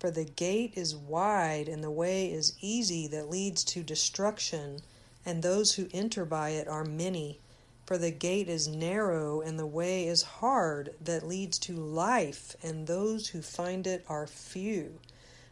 For 0.00 0.10
the 0.10 0.24
gate 0.24 0.72
is 0.74 0.96
wide 0.96 1.68
and 1.68 1.82
the 1.82 1.90
way 1.90 2.32
is 2.32 2.54
easy 2.60 3.06
that 3.08 3.30
leads 3.30 3.64
to 3.64 3.82
destruction, 3.82 4.80
and 5.24 5.42
those 5.42 5.74
who 5.74 5.88
enter 5.92 6.24
by 6.24 6.50
it 6.50 6.68
are 6.68 6.84
many. 6.84 7.38
For 7.86 7.96
the 7.96 8.10
gate 8.10 8.48
is 8.48 8.68
narrow 8.68 9.40
and 9.40 9.58
the 9.58 9.66
way 9.66 10.06
is 10.06 10.22
hard 10.22 10.94
that 11.00 11.26
leads 11.26 11.58
to 11.60 11.72
life, 11.72 12.54
and 12.62 12.86
those 12.86 13.28
who 13.28 13.40
find 13.40 13.86
it 13.86 14.04
are 14.08 14.26
few. 14.26 15.00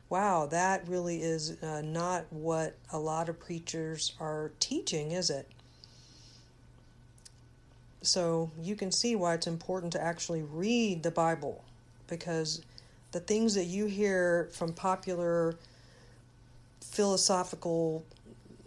Wow, 0.08 0.46
that 0.46 0.86
really 0.86 1.22
is 1.22 1.60
uh, 1.62 1.82
not 1.82 2.26
what 2.30 2.76
a 2.92 2.98
lot 2.98 3.28
of 3.28 3.40
preachers 3.40 4.12
are 4.20 4.52
teaching, 4.60 5.12
is 5.12 5.30
it? 5.30 5.48
So 8.02 8.52
you 8.60 8.76
can 8.76 8.92
see 8.92 9.16
why 9.16 9.34
it's 9.34 9.48
important 9.48 9.92
to 9.94 10.02
actually 10.02 10.42
read 10.42 11.02
the 11.02 11.10
Bible 11.10 11.64
because 12.06 12.62
the 13.12 13.20
things 13.20 13.54
that 13.54 13.64
you 13.64 13.86
hear 13.86 14.48
from 14.52 14.72
popular 14.72 15.56
philosophical, 16.80 18.04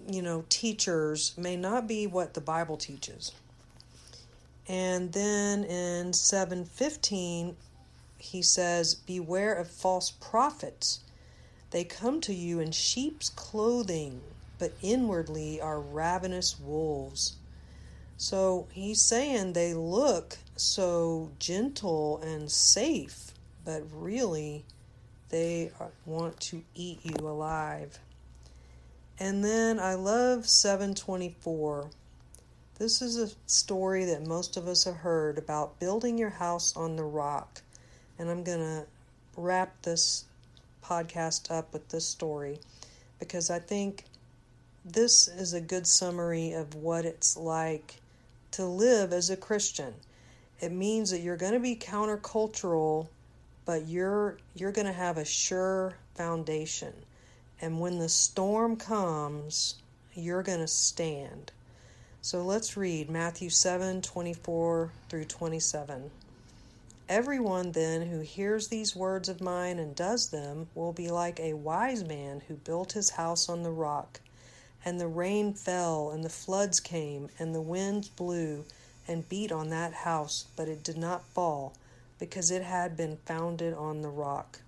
you 0.09 0.21
know, 0.21 0.45
teachers 0.49 1.33
may 1.37 1.55
not 1.55 1.87
be 1.87 2.07
what 2.07 2.33
the 2.33 2.41
Bible 2.41 2.77
teaches. 2.77 3.31
And 4.67 5.13
then 5.13 5.63
in 5.63 6.13
715, 6.13 7.55
he 8.19 8.41
says, 8.41 8.95
Beware 8.95 9.53
of 9.53 9.69
false 9.69 10.11
prophets. 10.11 10.99
They 11.71 11.83
come 11.83 12.21
to 12.21 12.33
you 12.33 12.59
in 12.59 12.71
sheep's 12.71 13.29
clothing, 13.29 14.21
but 14.57 14.73
inwardly 14.81 15.61
are 15.61 15.79
ravenous 15.79 16.59
wolves. 16.59 17.35
So 18.17 18.67
he's 18.71 19.01
saying 19.01 19.53
they 19.53 19.73
look 19.73 20.37
so 20.55 21.31
gentle 21.39 22.19
and 22.21 22.51
safe, 22.51 23.31
but 23.63 23.83
really 23.91 24.65
they 25.29 25.71
want 26.05 26.39
to 26.41 26.63
eat 26.75 26.99
you 27.03 27.15
alive. 27.27 27.99
And 29.19 29.43
then 29.43 29.81
I 29.81 29.95
love 29.95 30.47
724. 30.47 31.89
This 32.77 33.01
is 33.01 33.17
a 33.17 33.35
story 33.47 34.05
that 34.05 34.25
most 34.25 34.55
of 34.55 34.65
us 34.65 34.85
have 34.85 34.95
heard 34.95 35.37
about 35.37 35.77
building 35.77 36.17
your 36.17 36.29
house 36.29 36.73
on 36.77 36.95
the 36.95 37.03
rock. 37.03 37.61
And 38.17 38.29
I'm 38.29 38.45
going 38.45 38.59
to 38.59 38.85
wrap 39.35 39.81
this 39.81 40.23
podcast 40.81 41.51
up 41.51 41.73
with 41.73 41.89
this 41.89 42.05
story 42.05 42.59
because 43.19 43.49
I 43.49 43.59
think 43.59 44.05
this 44.85 45.27
is 45.27 45.53
a 45.53 45.59
good 45.59 45.85
summary 45.85 46.53
of 46.53 46.73
what 46.75 47.03
it's 47.03 47.35
like 47.35 47.97
to 48.51 48.65
live 48.65 49.11
as 49.11 49.29
a 49.29 49.35
Christian. 49.35 49.93
It 50.61 50.71
means 50.71 51.11
that 51.11 51.19
you're 51.19 51.35
going 51.35 51.53
to 51.53 51.59
be 51.59 51.75
countercultural, 51.75 53.07
but 53.65 53.87
you're 53.87 54.37
you're 54.55 54.71
going 54.71 54.87
to 54.87 54.93
have 54.93 55.17
a 55.17 55.25
sure 55.25 55.95
foundation. 56.15 56.93
And 57.61 57.79
when 57.79 57.99
the 57.99 58.09
storm 58.09 58.75
comes, 58.77 59.75
you're 60.13 60.43
going 60.43 60.59
to 60.59 60.67
stand. 60.67 61.51
So 62.21 62.41
let's 62.41 62.77
read 62.77 63.09
Matthew 63.09 63.49
7 63.49 64.01
24 64.01 64.91
through 65.09 65.25
27. 65.25 66.11
Everyone 67.07 67.71
then 67.71 68.03
who 68.03 68.19
hears 68.19 68.67
these 68.67 68.95
words 68.95 69.29
of 69.29 69.41
mine 69.41 69.79
and 69.79 69.95
does 69.95 70.29
them 70.29 70.67
will 70.75 70.93
be 70.93 71.09
like 71.09 71.39
a 71.39 71.53
wise 71.53 72.03
man 72.03 72.43
who 72.47 72.55
built 72.55 72.91
his 72.91 73.11
house 73.11 73.49
on 73.49 73.63
the 73.63 73.71
rock. 73.71 74.19
And 74.85 74.99
the 74.99 75.07
rain 75.07 75.53
fell, 75.53 76.11
and 76.11 76.23
the 76.23 76.29
floods 76.29 76.79
came, 76.79 77.29
and 77.39 77.55
the 77.55 77.61
winds 77.61 78.09
blew 78.09 78.65
and 79.07 79.27
beat 79.27 79.51
on 79.51 79.69
that 79.69 79.93
house, 79.93 80.45
but 80.55 80.67
it 80.67 80.83
did 80.83 80.97
not 80.97 81.25
fall, 81.25 81.73
because 82.19 82.51
it 82.51 82.61
had 82.61 82.95
been 82.95 83.17
founded 83.25 83.73
on 83.73 84.01
the 84.01 84.09
rock. 84.09 84.59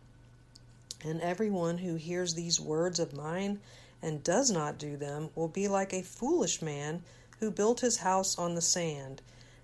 And 1.03 1.21
everyone 1.21 1.79
who 1.79 1.95
hears 1.95 2.33
these 2.33 2.59
words 2.59 2.99
of 2.99 3.13
mine 3.13 3.59
and 4.01 4.23
does 4.23 4.51
not 4.51 4.77
do 4.77 4.97
them 4.97 5.29
will 5.35 5.47
be 5.47 5.67
like 5.67 5.93
a 5.93 6.03
foolish 6.03 6.61
man 6.61 7.03
who 7.39 7.51
built 7.51 7.79
his 7.79 7.97
house 7.97 8.37
on 8.37 8.55
the 8.55 8.61
sand. 8.61 9.21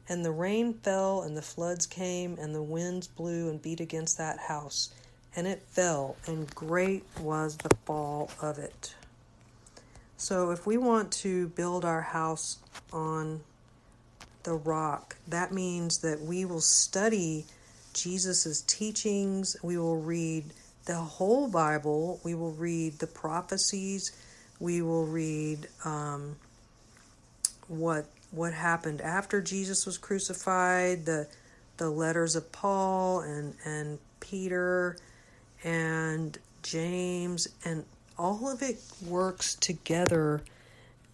And 0.09 0.23
the 0.23 0.31
rain 0.31 0.73
fell, 0.73 1.21
and 1.21 1.35
the 1.35 1.41
floods 1.41 1.85
came, 1.85 2.37
and 2.39 2.55
the 2.55 2.63
winds 2.63 3.07
blew 3.07 3.49
and 3.49 3.61
beat 3.61 3.79
against 3.79 4.17
that 4.17 4.39
house, 4.39 4.89
and 5.35 5.45
it 5.45 5.61
fell, 5.61 6.15
and 6.25 6.53
great 6.55 7.03
was 7.19 7.57
the 7.57 7.75
fall 7.85 8.31
of 8.41 8.57
it. 8.57 8.95
So, 10.15 10.49
if 10.51 10.65
we 10.65 10.77
want 10.77 11.11
to 11.13 11.49
build 11.49 11.83
our 11.83 12.01
house 12.01 12.57
on 12.91 13.41
the 14.43 14.53
rock, 14.53 15.17
that 15.27 15.51
means 15.51 15.99
that 15.99 16.21
we 16.21 16.45
will 16.45 16.61
study 16.61 17.45
Jesus' 17.93 18.61
teachings, 18.61 19.57
we 19.61 19.77
will 19.77 19.97
read 19.97 20.45
the 20.87 20.95
whole 20.95 21.47
Bible. 21.47 22.19
We 22.23 22.33
will 22.33 22.53
read 22.53 22.97
the 22.99 23.07
prophecies. 23.07 24.11
We 24.59 24.81
will 24.81 25.05
read 25.05 25.67
um, 25.85 26.37
what 27.67 28.05
what 28.31 28.53
happened 28.53 29.01
after 29.01 29.41
Jesus 29.41 29.85
was 29.85 29.97
crucified. 29.97 31.05
The 31.05 31.27
the 31.75 31.89
letters 31.89 32.35
of 32.35 32.51
Paul 32.51 33.19
and 33.19 33.53
and 33.65 33.99
Peter 34.19 34.97
and 35.63 36.37
James 36.63 37.47
and 37.63 37.85
all 38.17 38.49
of 38.49 38.63
it 38.63 38.79
works 39.05 39.55
together. 39.55 40.41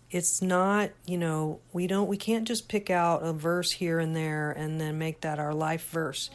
It's 0.10 0.42
not, 0.42 0.92
you 1.06 1.18
know, 1.18 1.60
we 1.74 1.88
don't 1.88 2.08
we 2.08 2.18
can't 2.18 2.48
just 2.48 2.70
pick 2.70 2.92
out 2.92 3.24
a 3.24 3.34
verse 3.34 3.72
here 3.72 4.00
and 4.00 4.16
there 4.16 4.52
and 4.52 4.80
then 4.80 5.00
make 5.00 5.22
that 5.22 5.40
our 5.40 5.54
life 5.54 5.90
verse. 5.90 6.30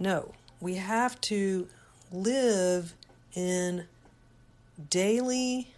No, 0.00 0.34
we 0.60 0.74
have 0.74 1.20
to 1.22 1.68
live 2.12 2.94
in 3.34 3.86
daily 4.90 5.68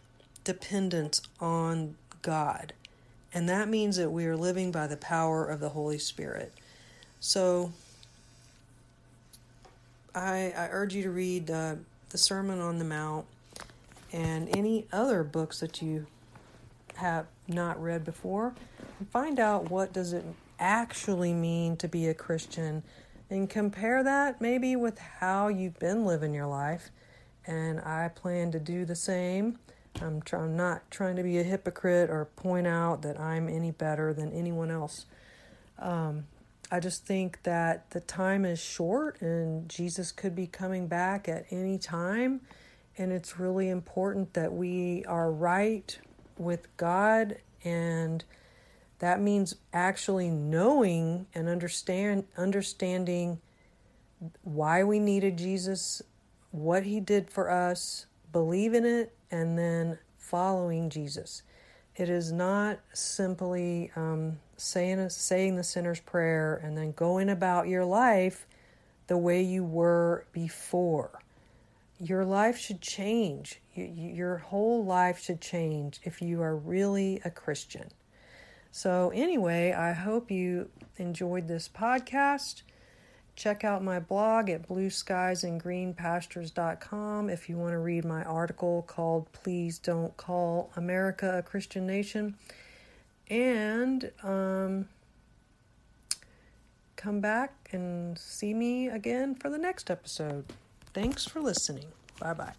dependence 0.45 1.21
on 1.41 1.97
God. 2.23 2.73
And 3.35 3.49
that 3.49 3.69
means 3.69 3.97
that 3.97 4.11
we 4.11 4.27
are 4.27 4.37
living 4.37 4.73
by 4.73 4.87
the 4.87 4.97
power 4.97 5.45
of 5.45 5.61
the 5.61 5.71
Holy 5.71 5.99
Spirit. 5.99 6.53
So 7.21 7.73
I, 10.15 10.55
I 10.57 10.69
urge 10.71 10.95
you 10.95 11.03
to 11.03 11.11
read 11.11 11.51
uh, 11.51 11.75
the 12.11 12.19
Sermon 12.19 12.61
on 12.61 12.79
the 12.79 12.85
Mount 12.85 13.27
and 14.13 14.49
any 14.57 14.87
other 14.93 15.23
books 15.23 15.61
that 15.61 15.83
you 15.83 16.07
have 16.95 17.27
not 17.49 17.81
read 17.83 18.05
before 18.05 18.55
and 18.99 19.09
find 19.11 19.39
out 19.39 19.71
what 19.71 19.93
does 19.93 20.13
it 20.13 20.25
actually 20.59 21.35
mean 21.35 21.77
to 21.77 21.89
be 21.89 22.07
a 22.07 22.15
Christian 22.15 22.83
and 23.29 23.51
compare 23.51 24.03
that 24.03 24.41
maybe 24.41 24.77
with 24.77 24.99
how 24.99 25.49
you've 25.49 25.79
been 25.79 26.05
living 26.05 26.33
your 26.35 26.47
life 26.47 26.91
and 27.47 27.81
I 27.81 28.09
plan 28.09 28.51
to 28.53 28.61
do 28.61 28.85
the 28.85 28.97
same. 28.97 29.59
I'm, 30.01 30.21
try- 30.21 30.41
I'm 30.41 30.57
not 30.57 30.91
trying 30.91 31.17
to 31.17 31.23
be 31.23 31.39
a 31.39 31.43
hypocrite 31.43 32.11
or 32.11 32.27
point 32.37 32.67
out 32.67 33.03
that 33.03 33.19
I'm 33.19 33.49
any 33.49 33.71
better 33.71 34.13
than 34.13 34.33
anyone 34.33 34.71
else. 34.71 35.07
Um, 35.79 36.27
I 36.71 36.81
just 36.81 37.07
think 37.07 37.43
that 37.45 37.91
the 37.91 38.01
time 38.01 38.45
is 38.45 38.59
short 38.59 39.21
and 39.23 39.69
Jesus 39.69 40.11
could 40.11 40.35
be 40.35 40.47
coming 40.47 40.89
back 40.89 41.29
at 41.29 41.47
any 41.51 41.79
time. 41.79 42.41
And 42.99 43.13
it's 43.13 43.39
really 43.39 43.69
important 43.69 44.35
that 44.35 44.53
we 44.53 45.05
are 45.05 45.31
right 45.31 45.97
with 46.37 46.75
God. 46.77 47.37
And 47.65 48.25
that 48.99 49.21
means 49.21 49.57
actually 49.73 50.31
knowing 50.31 51.27
and 51.35 51.49
understand 51.49 52.25
understanding 52.37 53.41
why 54.43 54.83
we 54.85 54.99
needed 54.99 55.37
Jesus, 55.37 56.01
what 56.51 56.85
he 56.85 57.01
did 57.01 57.31
for 57.31 57.51
us, 57.51 58.07
believe 58.33 58.73
in 58.73 58.87
it, 58.87 59.15
and 59.31 59.59
then 59.59 59.99
following 60.19 60.89
Jesus. 60.89 61.43
It 61.95 62.09
is 62.09 62.33
not 62.33 62.79
simply 62.93 63.91
um, 63.97 64.39
saying 64.57 65.09
saying 65.11 65.57
the 65.57 65.65
sinner's 65.65 66.01
prayer 66.01 66.61
and 66.63 66.77
then 66.77 66.93
going 66.93 67.29
about 67.29 67.69
your 67.69 67.85
life 67.85 68.47
the 69.07 69.17
way 69.17 69.43
you 69.43 69.65
were 69.65 70.27
before. 70.33 71.21
Your 71.99 72.25
life 72.25 72.59
should 72.59 72.81
change. 72.83 73.61
Your 73.75 74.39
whole 74.39 74.85
life 74.85 75.23
should 75.23 75.41
change 75.41 76.01
if 76.03 76.21
you 76.21 76.43
are 76.43 76.57
really 76.57 77.21
a 77.25 77.31
Christian. 77.31 77.91
So, 78.71 79.11
anyway, 79.15 79.73
I 79.73 79.93
hope 79.93 80.31
you 80.31 80.69
enjoyed 80.99 81.49
this 81.49 81.69
podcast. 81.69 82.63
Check 83.37 83.65
out 83.65 83.83
my 83.85 84.01
blog 84.01 84.49
at 84.49 84.67
blueskiesandgreenpastures.com 84.67 87.29
if 87.29 87.51
you 87.51 87.59
want 87.59 87.73
to 87.73 87.79
read 87.79 88.05
my 88.05 88.25
article 88.25 88.83
called 88.87 89.31
Please 89.33 89.79
Don't 89.79 90.17
Call 90.17 90.71
America 90.75 91.39
a 91.39 91.43
Christian 91.43 91.87
Nation. 91.87 92.37
And 93.29 94.11
um, 94.23 94.89
come 96.97 97.21
back 97.21 97.69
and 97.73 98.19
see 98.19 98.55
me 98.55 98.89
again 98.89 99.35
for 99.35 99.51
the 99.51 99.59
next 99.59 99.91
episode. 99.91 100.47
Thanks 100.95 101.27
for 101.27 101.41
listening. 101.41 101.89
Bye 102.19 102.33
bye. 102.33 102.55